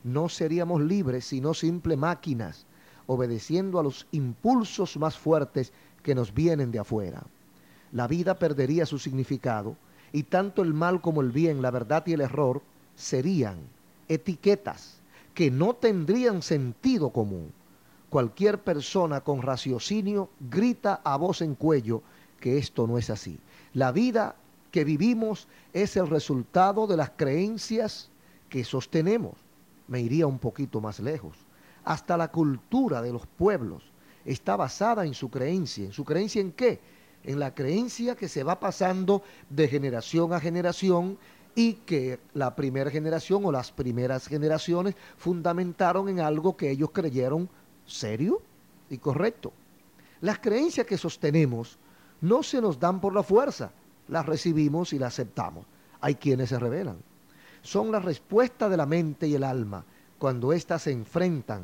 no 0.03 0.29
seríamos 0.29 0.81
libres 0.81 1.25
sino 1.25 1.53
simple 1.53 1.97
máquinas 1.97 2.65
obedeciendo 3.07 3.79
a 3.79 3.83
los 3.83 4.07
impulsos 4.11 4.97
más 4.97 5.17
fuertes 5.17 5.71
que 6.03 6.15
nos 6.15 6.33
vienen 6.33 6.71
de 6.71 6.79
afuera. 6.79 7.23
la 7.91 8.07
vida 8.07 8.37
perdería 8.37 8.85
su 8.85 8.99
significado 8.99 9.77
y 10.11 10.23
tanto 10.23 10.61
el 10.61 10.73
mal 10.73 11.01
como 11.01 11.21
el 11.21 11.31
bien, 11.31 11.61
la 11.61 11.71
verdad 11.71 12.03
y 12.07 12.13
el 12.13 12.21
error 12.21 12.61
serían 12.95 13.57
etiquetas 14.07 14.99
que 15.33 15.51
no 15.51 15.73
tendrían 15.73 16.41
sentido 16.41 17.09
común. 17.09 17.51
Cualquier 18.09 18.59
persona 18.59 19.21
con 19.21 19.41
raciocinio 19.41 20.29
grita 20.49 21.01
a 21.03 21.17
voz 21.17 21.41
en 21.41 21.55
cuello 21.55 22.01
que 22.39 22.57
esto 22.57 22.87
no 22.87 22.97
es 22.97 23.09
así. 23.09 23.39
La 23.73 23.91
vida 23.91 24.35
que 24.75 24.83
vivimos 24.83 25.47
es 25.71 25.95
el 25.95 26.09
resultado 26.09 26.85
de 26.85 26.97
las 26.97 27.11
creencias 27.11 28.09
que 28.49 28.65
sostenemos. 28.65 29.35
Me 29.87 30.01
iría 30.01 30.27
un 30.27 30.37
poquito 30.37 30.81
más 30.81 30.99
lejos. 30.99 31.37
Hasta 31.85 32.17
la 32.17 32.29
cultura 32.29 33.01
de 33.01 33.13
los 33.13 33.25
pueblos 33.25 33.83
está 34.25 34.57
basada 34.57 35.05
en 35.05 35.13
su 35.13 35.29
creencia. 35.29 35.85
¿En 35.85 35.93
su 35.93 36.03
creencia 36.03 36.41
en 36.41 36.51
qué? 36.51 36.81
En 37.23 37.39
la 37.39 37.55
creencia 37.55 38.17
que 38.17 38.27
se 38.27 38.43
va 38.43 38.59
pasando 38.59 39.23
de 39.49 39.69
generación 39.69 40.33
a 40.33 40.41
generación 40.41 41.17
y 41.55 41.75
que 41.85 42.19
la 42.33 42.53
primera 42.53 42.91
generación 42.91 43.45
o 43.45 43.53
las 43.53 43.71
primeras 43.71 44.27
generaciones 44.27 44.95
fundamentaron 45.15 46.09
en 46.09 46.19
algo 46.19 46.57
que 46.57 46.69
ellos 46.69 46.89
creyeron 46.91 47.47
serio 47.85 48.41
y 48.89 48.97
correcto. 48.97 49.53
Las 50.19 50.39
creencias 50.39 50.85
que 50.85 50.97
sostenemos 50.97 51.77
no 52.19 52.43
se 52.43 52.59
nos 52.59 52.77
dan 52.77 52.99
por 52.99 53.15
la 53.15 53.23
fuerza, 53.23 53.71
las 54.07 54.25
recibimos 54.25 54.93
y 54.93 54.99
las 54.99 55.13
aceptamos. 55.13 55.65
Hay 56.01 56.15
quienes 56.15 56.49
se 56.49 56.59
rebelan. 56.59 56.97
Son 57.61 57.91
la 57.91 57.99
respuesta 57.99 58.69
de 58.69 58.77
la 58.77 58.85
mente 58.85 59.27
y 59.27 59.35
el 59.35 59.43
alma 59.43 59.83
cuando 60.17 60.53
éstas 60.53 60.83
se 60.83 60.91
enfrentan 60.91 61.63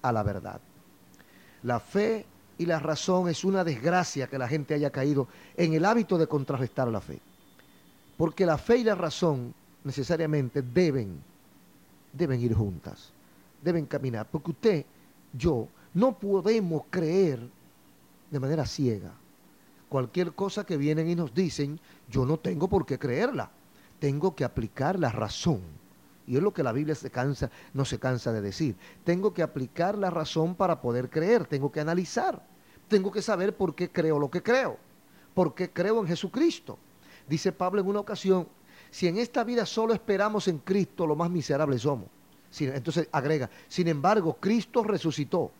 a 0.00 0.12
la 0.12 0.22
verdad. 0.22 0.60
La 1.62 1.78
fe 1.78 2.26
y 2.58 2.66
la 2.66 2.78
razón 2.78 3.28
es 3.28 3.44
una 3.44 3.64
desgracia 3.64 4.26
que 4.26 4.38
la 4.38 4.48
gente 4.48 4.74
haya 4.74 4.90
caído 4.90 5.28
en 5.56 5.74
el 5.74 5.84
hábito 5.84 6.18
de 6.18 6.26
contrarrestar 6.26 6.88
la 6.88 7.00
fe. 7.00 7.20
Porque 8.16 8.46
la 8.46 8.58
fe 8.58 8.78
y 8.78 8.84
la 8.84 8.94
razón 8.94 9.54
necesariamente 9.84 10.62
deben, 10.62 11.20
deben 12.12 12.40
ir 12.40 12.54
juntas, 12.54 13.12
deben 13.62 13.86
caminar. 13.86 14.26
Porque 14.30 14.50
usted, 14.50 14.86
yo, 15.32 15.68
no 15.94 16.18
podemos 16.18 16.82
creer 16.90 17.40
de 18.30 18.40
manera 18.40 18.66
ciega. 18.66 19.12
Cualquier 19.92 20.32
cosa 20.32 20.64
que 20.64 20.78
vienen 20.78 21.10
y 21.10 21.14
nos 21.14 21.34
dicen, 21.34 21.78
yo 22.08 22.24
no 22.24 22.38
tengo 22.38 22.66
por 22.66 22.86
qué 22.86 22.98
creerla. 22.98 23.50
Tengo 23.98 24.34
que 24.34 24.42
aplicar 24.42 24.98
la 24.98 25.10
razón. 25.10 25.60
Y 26.26 26.36
es 26.36 26.42
lo 26.42 26.54
que 26.54 26.62
la 26.62 26.72
Biblia 26.72 26.94
se 26.94 27.10
cansa, 27.10 27.50
no 27.74 27.84
se 27.84 27.98
cansa 27.98 28.32
de 28.32 28.40
decir. 28.40 28.74
Tengo 29.04 29.34
que 29.34 29.42
aplicar 29.42 29.98
la 29.98 30.08
razón 30.08 30.54
para 30.54 30.80
poder 30.80 31.10
creer. 31.10 31.44
Tengo 31.44 31.70
que 31.70 31.80
analizar. 31.80 32.42
Tengo 32.88 33.12
que 33.12 33.20
saber 33.20 33.54
por 33.54 33.74
qué 33.74 33.90
creo 33.90 34.18
lo 34.18 34.30
que 34.30 34.42
creo. 34.42 34.78
Por 35.34 35.54
qué 35.54 35.68
creo 35.68 36.00
en 36.00 36.06
Jesucristo. 36.06 36.78
Dice 37.28 37.52
Pablo 37.52 37.82
en 37.82 37.88
una 37.88 38.00
ocasión, 38.00 38.48
si 38.90 39.08
en 39.08 39.18
esta 39.18 39.44
vida 39.44 39.66
solo 39.66 39.92
esperamos 39.92 40.48
en 40.48 40.56
Cristo, 40.56 41.06
lo 41.06 41.16
más 41.16 41.28
miserables 41.28 41.82
somos. 41.82 42.08
Entonces 42.58 43.10
agrega, 43.12 43.50
sin 43.68 43.88
embargo, 43.88 44.38
Cristo 44.40 44.84
resucitó. 44.84 45.52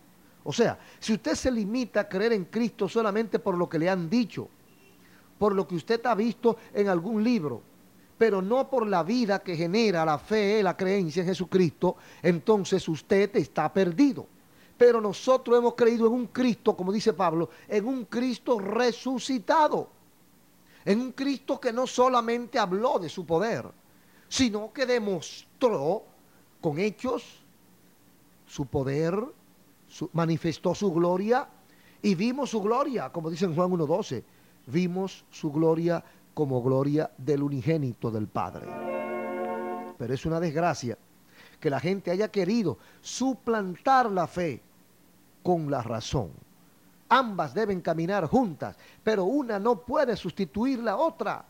O 0.43 0.51
sea, 0.51 0.77
si 0.99 1.13
usted 1.13 1.35
se 1.35 1.51
limita 1.51 2.01
a 2.01 2.09
creer 2.09 2.33
en 2.33 2.45
Cristo 2.45 2.89
solamente 2.89 3.39
por 3.39 3.57
lo 3.57 3.69
que 3.69 3.79
le 3.79 3.89
han 3.89 4.09
dicho, 4.09 4.49
por 5.37 5.55
lo 5.55 5.67
que 5.67 5.75
usted 5.75 6.05
ha 6.05 6.15
visto 6.15 6.57
en 6.73 6.89
algún 6.89 7.23
libro, 7.23 7.61
pero 8.17 8.41
no 8.41 8.69
por 8.69 8.87
la 8.87 9.03
vida 9.03 9.39
que 9.39 9.55
genera 9.55 10.05
la 10.05 10.17
fe, 10.17 10.61
la 10.61 10.77
creencia 10.77 11.21
en 11.21 11.27
Jesucristo, 11.27 11.97
entonces 12.21 12.87
usted 12.87 13.35
está 13.35 13.71
perdido. 13.71 14.27
Pero 14.77 14.99
nosotros 14.99 15.57
hemos 15.57 15.75
creído 15.75 16.07
en 16.07 16.13
un 16.13 16.27
Cristo, 16.27 16.75
como 16.75 16.91
dice 16.91 17.13
Pablo, 17.13 17.49
en 17.67 17.85
un 17.85 18.05
Cristo 18.05 18.59
resucitado. 18.59 19.89
En 20.85 20.99
un 20.99 21.11
Cristo 21.13 21.59
que 21.59 21.71
no 21.71 21.87
solamente 21.87 22.59
habló 22.59 22.99
de 22.99 23.07
su 23.07 23.25
poder, 23.25 23.65
sino 24.27 24.73
que 24.73 24.85
demostró 24.85 26.03
con 26.59 26.79
hechos 26.79 27.23
su 28.47 28.65
poder, 28.65 29.21
manifestó 30.13 30.73
su 30.75 30.91
gloria 30.91 31.47
y 32.01 32.15
vimos 32.15 32.49
su 32.49 32.61
gloria, 32.61 33.11
como 33.11 33.29
dice 33.29 33.45
en 33.45 33.55
Juan 33.55 33.71
1.12, 33.71 34.23
vimos 34.67 35.25
su 35.29 35.51
gloria 35.51 36.03
como 36.33 36.61
gloria 36.61 37.11
del 37.17 37.43
unigénito 37.43 38.11
del 38.11 38.27
Padre. 38.27 38.67
Pero 39.97 40.13
es 40.13 40.25
una 40.25 40.39
desgracia 40.39 40.97
que 41.59 41.69
la 41.69 41.79
gente 41.79 42.11
haya 42.11 42.29
querido 42.29 42.77
suplantar 43.01 44.11
la 44.11 44.27
fe 44.27 44.61
con 45.41 45.69
la 45.69 45.81
razón. 45.81 46.31
Ambas 47.09 47.53
deben 47.53 47.81
caminar 47.81 48.25
juntas, 48.27 48.75
pero 49.03 49.25
una 49.25 49.59
no 49.59 49.81
puede 49.81 50.17
sustituir 50.17 50.79
la 50.79 50.97
otra. 50.97 51.45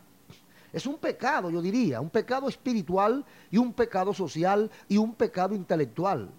Es 0.72 0.86
un 0.86 0.98
pecado, 0.98 1.50
yo 1.50 1.62
diría, 1.62 2.02
un 2.02 2.10
pecado 2.10 2.50
espiritual 2.50 3.24
y 3.50 3.58
un 3.58 3.74
pecado 3.74 4.14
social 4.14 4.70
y 4.88 4.98
un 4.98 5.14
pecado 5.14 5.56
intelectual. 5.56 6.30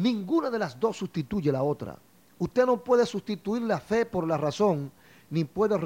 Ninguna 0.00 0.48
de 0.48 0.58
las 0.58 0.80
dos 0.80 0.96
sustituye 0.96 1.52
la 1.52 1.62
otra. 1.62 1.98
Usted 2.38 2.64
no 2.64 2.82
puede 2.82 3.04
sustituir 3.04 3.60
la 3.60 3.78
fe 3.78 4.06
por 4.06 4.26
la 4.26 4.38
razón, 4.38 4.90
ni 5.28 5.44
puede 5.44 5.76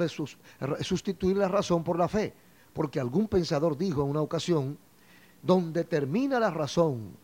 sustituir 0.79 1.35
la 1.35 1.49
razón 1.49 1.83
por 1.83 1.99
la 1.99 2.07
fe. 2.07 2.33
Porque 2.71 3.01
algún 3.01 3.27
pensador 3.27 3.77
dijo 3.77 4.03
en 4.03 4.11
una 4.11 4.21
ocasión, 4.21 4.77
donde 5.43 5.83
termina 5.83 6.39
la 6.39 6.49
razón, 6.49 7.17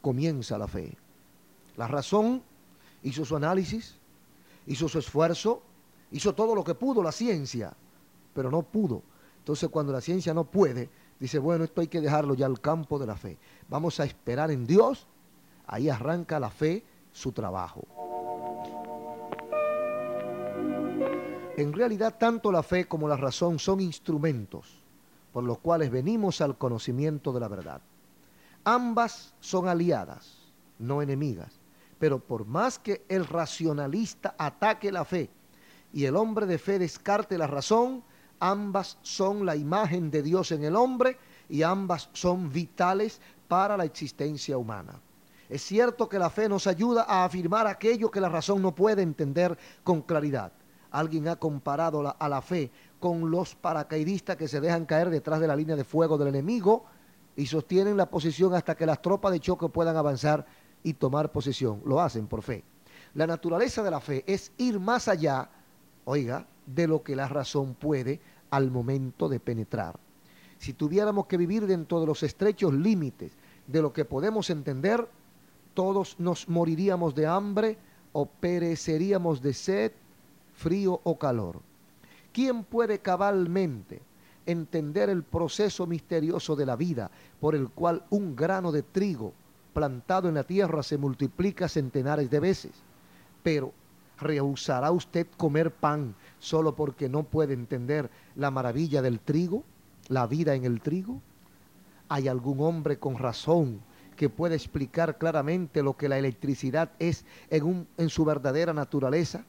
comienza 0.00 0.56
la 0.58 0.68
fe. 0.68 0.96
La 1.76 1.88
razón 1.88 2.40
hizo 3.02 3.24
su 3.24 3.34
análisis, 3.34 3.96
hizo 4.68 4.88
su 4.88 5.00
esfuerzo, 5.00 5.60
hizo 6.12 6.36
todo 6.36 6.54
lo 6.54 6.62
que 6.62 6.76
pudo 6.76 7.02
la 7.02 7.10
ciencia, 7.10 7.76
pero 8.32 8.48
no 8.48 8.62
pudo. 8.62 9.02
Entonces 9.38 9.68
cuando 9.70 9.92
la 9.92 10.00
ciencia 10.00 10.32
no 10.32 10.44
puede, 10.44 10.88
dice, 11.18 11.40
bueno, 11.40 11.64
esto 11.64 11.80
hay 11.80 11.88
que 11.88 12.00
dejarlo 12.00 12.34
ya 12.34 12.46
al 12.46 12.60
campo 12.60 12.96
de 12.96 13.06
la 13.06 13.16
fe. 13.16 13.38
Vamos 13.68 13.98
a 13.98 14.04
esperar 14.04 14.52
en 14.52 14.68
Dios 14.68 15.08
Ahí 15.68 15.88
arranca 15.88 16.40
la 16.40 16.50
fe 16.50 16.82
su 17.12 17.32
trabajo. 17.32 17.86
En 21.56 21.72
realidad, 21.72 22.16
tanto 22.18 22.50
la 22.50 22.62
fe 22.62 22.86
como 22.86 23.08
la 23.08 23.16
razón 23.16 23.58
son 23.58 23.80
instrumentos 23.80 24.82
por 25.32 25.44
los 25.44 25.58
cuales 25.58 25.90
venimos 25.90 26.40
al 26.40 26.56
conocimiento 26.56 27.32
de 27.32 27.40
la 27.40 27.48
verdad. 27.48 27.80
Ambas 28.64 29.34
son 29.40 29.68
aliadas, 29.68 30.52
no 30.78 31.02
enemigas, 31.02 31.60
pero 31.98 32.18
por 32.18 32.46
más 32.46 32.78
que 32.78 33.04
el 33.08 33.26
racionalista 33.26 34.34
ataque 34.38 34.90
la 34.90 35.04
fe 35.04 35.30
y 35.92 36.04
el 36.04 36.16
hombre 36.16 36.46
de 36.46 36.58
fe 36.58 36.78
descarte 36.78 37.38
la 37.38 37.46
razón, 37.46 38.02
ambas 38.40 38.98
son 39.02 39.44
la 39.46 39.56
imagen 39.56 40.10
de 40.10 40.22
Dios 40.22 40.52
en 40.52 40.64
el 40.64 40.76
hombre 40.76 41.18
y 41.48 41.62
ambas 41.62 42.08
son 42.12 42.50
vitales 42.52 43.20
para 43.48 43.76
la 43.76 43.84
existencia 43.84 44.58
humana. 44.58 45.00
Es 45.48 45.62
cierto 45.62 46.08
que 46.08 46.18
la 46.18 46.30
fe 46.30 46.48
nos 46.48 46.66
ayuda 46.66 47.04
a 47.08 47.24
afirmar 47.24 47.66
aquello 47.66 48.10
que 48.10 48.20
la 48.20 48.28
razón 48.28 48.60
no 48.60 48.74
puede 48.74 49.02
entender 49.02 49.56
con 49.82 50.02
claridad. 50.02 50.52
Alguien 50.90 51.28
ha 51.28 51.36
comparado 51.36 52.14
a 52.18 52.28
la 52.28 52.42
fe 52.42 52.70
con 52.98 53.30
los 53.30 53.54
paracaidistas 53.54 54.36
que 54.36 54.48
se 54.48 54.60
dejan 54.60 54.86
caer 54.86 55.10
detrás 55.10 55.40
de 55.40 55.46
la 55.46 55.56
línea 55.56 55.76
de 55.76 55.84
fuego 55.84 56.18
del 56.18 56.28
enemigo 56.28 56.84
y 57.36 57.46
sostienen 57.46 57.96
la 57.96 58.10
posición 58.10 58.54
hasta 58.54 58.74
que 58.74 58.86
las 58.86 59.00
tropas 59.00 59.32
de 59.32 59.40
choque 59.40 59.68
puedan 59.68 59.96
avanzar 59.96 60.46
y 60.82 60.94
tomar 60.94 61.32
posición. 61.32 61.80
Lo 61.84 62.00
hacen 62.00 62.26
por 62.26 62.42
fe. 62.42 62.64
La 63.14 63.26
naturaleza 63.26 63.82
de 63.82 63.90
la 63.90 64.00
fe 64.00 64.24
es 64.26 64.52
ir 64.58 64.78
más 64.80 65.08
allá, 65.08 65.48
oiga, 66.04 66.46
de 66.66 66.86
lo 66.86 67.02
que 67.02 67.16
la 67.16 67.28
razón 67.28 67.74
puede 67.74 68.20
al 68.50 68.70
momento 68.70 69.28
de 69.28 69.40
penetrar. 69.40 69.98
Si 70.58 70.72
tuviéramos 70.72 71.26
que 71.26 71.36
vivir 71.36 71.66
dentro 71.66 72.00
de 72.00 72.06
los 72.06 72.22
estrechos 72.22 72.74
límites 72.74 73.32
de 73.66 73.82
lo 73.82 73.92
que 73.92 74.04
podemos 74.04 74.50
entender, 74.50 75.06
todos 75.78 76.18
nos 76.18 76.48
moriríamos 76.48 77.14
de 77.14 77.24
hambre 77.28 77.78
o 78.12 78.26
pereceríamos 78.26 79.40
de 79.40 79.54
sed, 79.54 79.92
frío 80.56 81.00
o 81.04 81.16
calor. 81.16 81.60
¿Quién 82.32 82.64
puede 82.64 82.98
cabalmente 82.98 84.02
entender 84.44 85.08
el 85.08 85.22
proceso 85.22 85.86
misterioso 85.86 86.56
de 86.56 86.66
la 86.66 86.74
vida 86.74 87.12
por 87.40 87.54
el 87.54 87.68
cual 87.68 88.02
un 88.10 88.34
grano 88.34 88.72
de 88.72 88.82
trigo 88.82 89.32
plantado 89.72 90.28
en 90.28 90.34
la 90.34 90.42
tierra 90.42 90.82
se 90.82 90.98
multiplica 90.98 91.68
centenares 91.68 92.28
de 92.28 92.40
veces? 92.40 92.72
Pero 93.44 93.72
¿rehusará 94.18 94.90
usted 94.90 95.28
comer 95.36 95.70
pan 95.70 96.16
solo 96.40 96.74
porque 96.74 97.08
no 97.08 97.22
puede 97.22 97.54
entender 97.54 98.10
la 98.34 98.50
maravilla 98.50 99.00
del 99.00 99.20
trigo, 99.20 99.62
la 100.08 100.26
vida 100.26 100.56
en 100.56 100.64
el 100.64 100.80
trigo? 100.80 101.22
¿Hay 102.08 102.26
algún 102.26 102.62
hombre 102.62 102.98
con 102.98 103.16
razón 103.16 103.86
que 104.18 104.28
puede 104.28 104.56
explicar 104.56 105.16
claramente 105.16 105.80
lo 105.80 105.96
que 105.96 106.08
la 106.08 106.18
electricidad 106.18 106.90
es 106.98 107.24
en, 107.50 107.86
en 107.96 108.08
su 108.08 108.24
verdadera 108.24 108.74
naturaleza, 108.74 109.44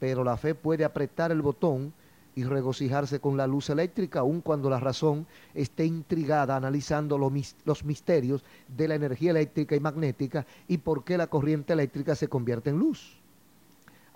pero 0.00 0.24
la 0.24 0.36
fe 0.36 0.56
puede 0.56 0.84
apretar 0.84 1.30
el 1.30 1.40
botón 1.40 1.94
y 2.34 2.42
regocijarse 2.42 3.20
con 3.20 3.36
la 3.36 3.46
luz 3.46 3.70
eléctrica, 3.70 4.18
aun 4.18 4.40
cuando 4.40 4.68
la 4.68 4.80
razón 4.80 5.24
esté 5.54 5.86
intrigada 5.86 6.56
analizando 6.56 7.16
los 7.16 7.84
misterios 7.84 8.44
de 8.66 8.88
la 8.88 8.96
energía 8.96 9.30
eléctrica 9.30 9.76
y 9.76 9.80
magnética 9.80 10.44
y 10.66 10.78
por 10.78 11.04
qué 11.04 11.16
la 11.16 11.28
corriente 11.28 11.72
eléctrica 11.72 12.16
se 12.16 12.26
convierte 12.26 12.70
en 12.70 12.80
luz. 12.80 13.20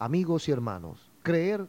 Amigos 0.01 0.49
y 0.49 0.53
hermanos, 0.53 1.11
creer 1.23 1.65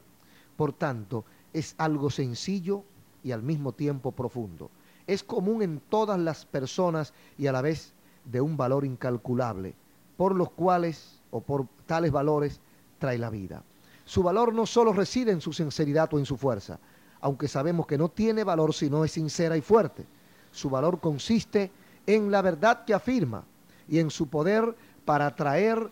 Por 0.58 0.74
tanto, 0.74 1.24
es 1.54 1.76
algo 1.78 2.10
sencillo 2.10 2.84
y 3.24 3.32
al 3.32 3.44
mismo 3.44 3.74
tiempo 3.74 4.12
profundo. 4.12 4.72
Es 5.12 5.26
común 5.26 5.62
en 5.62 5.82
todas 5.90 6.18
las 6.18 6.46
personas 6.46 7.12
y 7.38 7.48
a 7.48 7.52
la 7.52 7.62
vez 7.62 7.92
de 8.24 8.40
un 8.40 8.56
valor 8.56 8.86
incalculable, 8.86 9.74
por 10.16 10.34
los 10.34 10.52
cuales 10.52 11.20
o 11.32 11.42
por 11.42 11.68
tales 11.86 12.14
valores 12.14 12.62
trae 12.98 13.18
la 13.18 13.30
vida. 13.30 13.62
Su 14.06 14.24
valor 14.24 14.54
no 14.54 14.66
solo 14.66 14.94
reside 14.94 15.34
en 15.34 15.42
su 15.42 15.52
sinceridad 15.52 16.14
o 16.14 16.18
en 16.18 16.26
su 16.26 16.38
fuerza, 16.38 16.80
aunque 17.20 17.50
sabemos 17.50 17.88
que 17.88 17.98
no 17.98 18.08
tiene 18.08 18.46
valor 18.46 18.74
si 18.74 18.90
no 18.90 19.04
es 19.04 19.12
sincera 19.12 19.58
y 19.58 19.62
fuerte. 19.62 20.06
Su 20.50 20.70
valor 20.70 21.02
consiste 21.02 21.72
en 22.08 22.32
la 22.32 22.42
verdad 22.42 22.86
que 22.86 22.94
afirma 22.94 23.44
y 23.90 24.00
en 24.00 24.12
su 24.12 24.30
poder 24.30 24.74
para 25.04 25.36
traer 25.36 25.90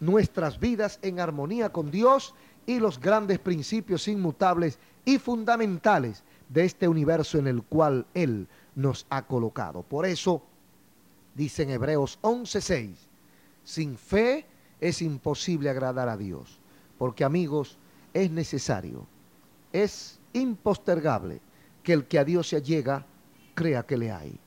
nuestras 0.00 0.58
vidas 0.58 0.98
en 1.02 1.20
armonía 1.20 1.70
con 1.70 1.90
Dios 1.90 2.34
y 2.64 2.78
los 2.78 2.98
grandes 2.98 3.38
principios 3.40 4.08
inmutables 4.08 4.78
y 5.04 5.18
fundamentales 5.18 6.24
de 6.48 6.64
este 6.64 6.88
universo 6.88 7.38
en 7.38 7.46
el 7.46 7.62
cual 7.62 8.06
Él 8.14 8.48
nos 8.74 9.06
ha 9.10 9.26
colocado. 9.26 9.82
Por 9.82 10.06
eso, 10.06 10.42
dice 11.34 11.62
en 11.62 11.70
Hebreos 11.70 12.18
11:6, 12.22 12.94
sin 13.62 13.96
fe 13.96 14.46
es 14.80 15.02
imposible 15.02 15.70
agradar 15.70 16.08
a 16.08 16.16
Dios, 16.16 16.60
porque 16.98 17.24
amigos, 17.24 17.78
es 18.12 18.30
necesario, 18.30 19.06
es 19.72 20.20
impostergable 20.32 21.40
que 21.82 21.92
el 21.92 22.06
que 22.06 22.18
a 22.18 22.24
Dios 22.24 22.48
se 22.48 22.62
llega 22.62 23.06
crea 23.54 23.84
que 23.84 23.96
le 23.96 24.12
hay. 24.12 24.38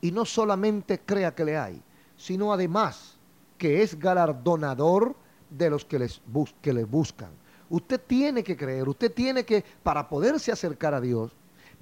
Y 0.00 0.12
no 0.12 0.24
solamente 0.24 1.00
crea 1.00 1.34
que 1.34 1.44
le 1.44 1.56
hay, 1.56 1.82
sino 2.16 2.52
además 2.52 3.18
que 3.58 3.82
es 3.82 3.98
galardonador 3.98 5.16
de 5.50 5.70
los 5.70 5.84
que 5.84 5.98
les, 5.98 6.20
que 6.60 6.72
les 6.72 6.88
buscan. 6.88 7.30
Usted 7.68 8.00
tiene 8.06 8.44
que 8.44 8.56
creer, 8.56 8.88
usted 8.88 9.12
tiene 9.12 9.44
que, 9.44 9.64
para 9.82 10.08
poderse 10.08 10.52
acercar 10.52 10.94
a 10.94 11.00
Dios, 11.00 11.32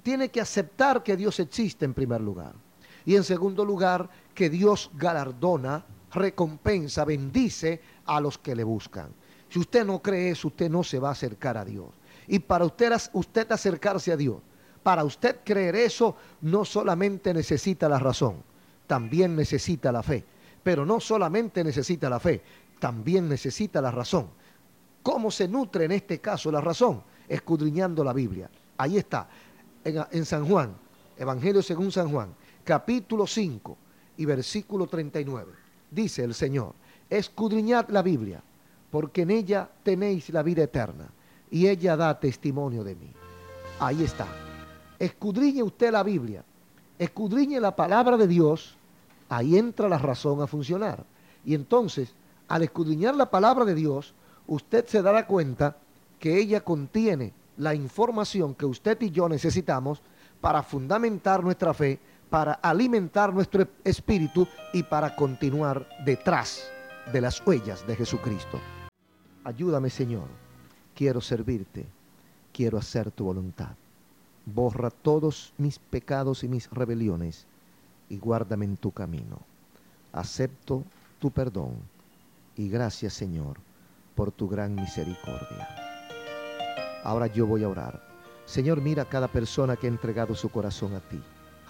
tiene 0.02 0.28
que 0.30 0.40
aceptar 0.40 1.02
que 1.02 1.16
Dios 1.16 1.40
existe 1.40 1.84
en 1.84 1.94
primer 1.94 2.20
lugar. 2.20 2.54
Y 3.04 3.16
en 3.16 3.24
segundo 3.24 3.64
lugar, 3.64 4.08
que 4.34 4.48
Dios 4.48 4.90
galardona, 4.94 5.84
recompensa, 6.12 7.04
bendice 7.04 7.80
a 8.06 8.20
los 8.20 8.38
que 8.38 8.54
le 8.54 8.64
buscan. 8.64 9.08
Si 9.48 9.58
usted 9.58 9.84
no 9.84 10.00
cree 10.00 10.30
eso, 10.30 10.48
usted 10.48 10.70
no 10.70 10.82
se 10.82 10.98
va 10.98 11.08
a 11.10 11.12
acercar 11.12 11.56
a 11.56 11.64
Dios. 11.64 11.88
Y 12.26 12.38
para 12.38 12.64
usted, 12.64 12.92
usted 13.12 13.50
acercarse 13.52 14.12
a 14.12 14.16
Dios, 14.16 14.38
para 14.82 15.04
usted 15.04 15.40
creer 15.44 15.76
eso, 15.76 16.16
no 16.42 16.64
solamente 16.64 17.32
necesita 17.32 17.88
la 17.88 17.98
razón, 17.98 18.42
también 18.86 19.36
necesita 19.36 19.92
la 19.92 20.02
fe. 20.02 20.24
Pero 20.62 20.86
no 20.86 21.00
solamente 21.00 21.62
necesita 21.62 22.08
la 22.08 22.20
fe, 22.20 22.42
también 22.78 23.28
necesita 23.28 23.80
la 23.80 23.90
razón. 23.90 24.28
¿Cómo 25.04 25.30
se 25.30 25.46
nutre 25.46 25.84
en 25.84 25.92
este 25.92 26.18
caso 26.18 26.50
la 26.50 26.62
razón? 26.62 27.02
Escudriñando 27.28 28.02
la 28.02 28.14
Biblia. 28.14 28.48
Ahí 28.78 28.96
está, 28.96 29.28
en, 29.84 30.24
San 30.24 30.48
Juan, 30.48 30.74
Evangelio 31.18 31.62
según 31.62 31.92
San 31.92 32.10
Juan, 32.10 32.34
capítulo 32.64 33.26
5 33.26 33.76
y 34.16 34.24
versículo 34.24 34.86
39. 34.86 35.52
Dice 35.90 36.24
el 36.24 36.32
Señor, 36.32 36.72
escudriñad 37.10 37.90
la 37.90 38.00
Biblia, 38.00 38.42
porque 38.90 39.22
en 39.22 39.30
ella 39.30 39.68
tenéis 39.82 40.30
la 40.30 40.42
vida 40.42 40.62
eterna, 40.62 41.10
y 41.50 41.68
ella 41.68 41.98
da 41.98 42.18
testimonio 42.18 42.82
de 42.82 42.94
mí. 42.94 43.12
Ahí 43.80 44.04
está. 44.04 44.26
Escudriñe 44.98 45.62
usted 45.62 45.92
la 45.92 46.02
Biblia, 46.02 46.42
escudriñe 46.98 47.60
la 47.60 47.76
palabra 47.76 48.16
de 48.16 48.26
Dios, 48.26 48.74
ahí 49.28 49.58
entra 49.58 49.86
la 49.86 49.98
razón 49.98 50.40
a 50.40 50.46
funcionar. 50.46 51.04
Y 51.44 51.54
entonces, 51.54 52.14
al 52.48 52.62
escudriñar 52.62 53.14
la 53.14 53.30
palabra 53.30 53.66
de 53.66 53.74
Dios, 53.74 54.14
usted 54.46 54.86
se 54.86 55.02
dará 55.02 55.26
cuenta 55.26 55.76
que 56.18 56.38
ella 56.38 56.62
contiene 56.62 57.32
la 57.56 57.74
información 57.74 58.54
que 58.54 58.66
usted 58.66 59.00
y 59.02 59.10
yo 59.10 59.28
necesitamos 59.28 60.02
para 60.40 60.62
fundamentar 60.62 61.42
nuestra 61.42 61.72
fe, 61.72 61.98
para 62.28 62.54
alimentar 62.54 63.32
nuestro 63.32 63.66
espíritu 63.84 64.46
y 64.72 64.82
para 64.82 65.14
continuar 65.14 65.88
detrás 66.04 66.68
de 67.12 67.20
las 67.20 67.44
huellas 67.46 67.86
de 67.86 67.96
Jesucristo. 67.96 68.60
Ayúdame 69.44 69.90
Señor, 69.90 70.28
quiero 70.94 71.20
servirte, 71.20 71.86
quiero 72.52 72.78
hacer 72.78 73.10
tu 73.10 73.24
voluntad. 73.24 73.76
Borra 74.46 74.90
todos 74.90 75.52
mis 75.56 75.78
pecados 75.78 76.44
y 76.44 76.48
mis 76.48 76.70
rebeliones 76.70 77.46
y 78.08 78.18
guárdame 78.18 78.64
en 78.64 78.76
tu 78.76 78.90
camino. 78.90 79.38
Acepto 80.12 80.84
tu 81.18 81.30
perdón 81.30 81.74
y 82.56 82.68
gracias 82.68 83.14
Señor 83.14 83.58
por 84.14 84.32
tu 84.32 84.48
gran 84.48 84.74
misericordia. 84.74 85.68
Ahora 87.04 87.26
yo 87.26 87.46
voy 87.46 87.64
a 87.64 87.68
orar. 87.68 88.02
Señor, 88.46 88.80
mira 88.80 89.02
a 89.02 89.08
cada 89.08 89.28
persona 89.28 89.76
que 89.76 89.86
ha 89.86 89.90
entregado 89.90 90.34
su 90.34 90.48
corazón 90.48 90.94
a 90.94 91.00
ti. 91.00 91.20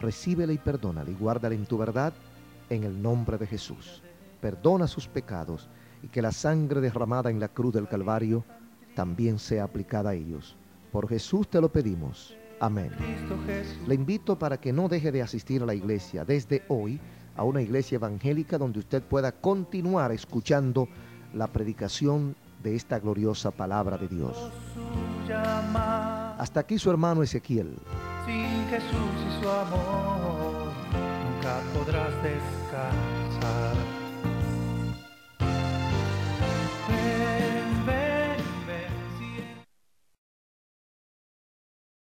Recíbele 0.01 0.55
y 0.55 0.59
perdónale 0.59 1.13
y 1.13 1.15
guárdale 1.15 1.55
en 1.55 1.67
tu 1.67 1.79
verdad 1.79 2.13
en 2.71 2.85
el 2.85 3.01
nombre 3.01 3.39
de 3.39 3.47
Jesús. 3.47 4.03
Perdona 4.41 4.87
sus 4.87 5.09
pecados 5.09 5.69
y 6.03 6.09
que 6.09 6.23
la 6.23 6.33
sangre 6.33 6.81
derramada 6.81 7.31
en 7.31 7.41
la 7.41 7.49
cruz 7.49 7.75
del 7.75 7.89
Calvario 7.89 8.45
también 8.95 9.39
sea 9.39 9.65
aplicada 9.65 10.11
a 10.11 10.15
ellos. 10.15 10.57
Por 10.93 11.09
Jesús 11.09 11.49
te 11.49 11.61
lo 11.61 11.71
pedimos. 11.71 12.37
Amén. 12.61 12.91
Le 13.87 13.95
invito 13.95 14.39
para 14.39 14.61
que 14.61 14.73
no 14.73 14.89
deje 14.89 15.11
de 15.11 15.23
asistir 15.23 15.63
a 15.63 15.67
la 15.67 15.75
iglesia 15.75 16.25
desde 16.25 16.63
hoy, 16.69 17.01
a 17.37 17.43
una 17.43 17.63
iglesia 17.63 17.97
evangélica 17.97 18.59
donde 18.59 18.79
usted 18.79 19.03
pueda 19.03 19.33
continuar 19.33 20.13
escuchando 20.13 20.89
la 21.35 21.49
predicación 21.49 22.37
de 22.62 22.77
esta 22.77 22.99
gloriosa 22.99 23.51
palabra 23.51 23.99
de 23.99 24.09
Dios. 24.09 24.51
Hasta 26.38 26.61
aquí 26.61 26.79
su 26.79 26.90
hermano 26.90 27.23
Ezequiel. 27.23 27.77
Sin 28.27 28.66
Jesús 28.68 29.14
y 29.29 29.42
su 29.42 29.49
amor, 29.51 30.73
nunca 31.25 31.61
podrás 31.75 32.12
descansar. 32.23 34.04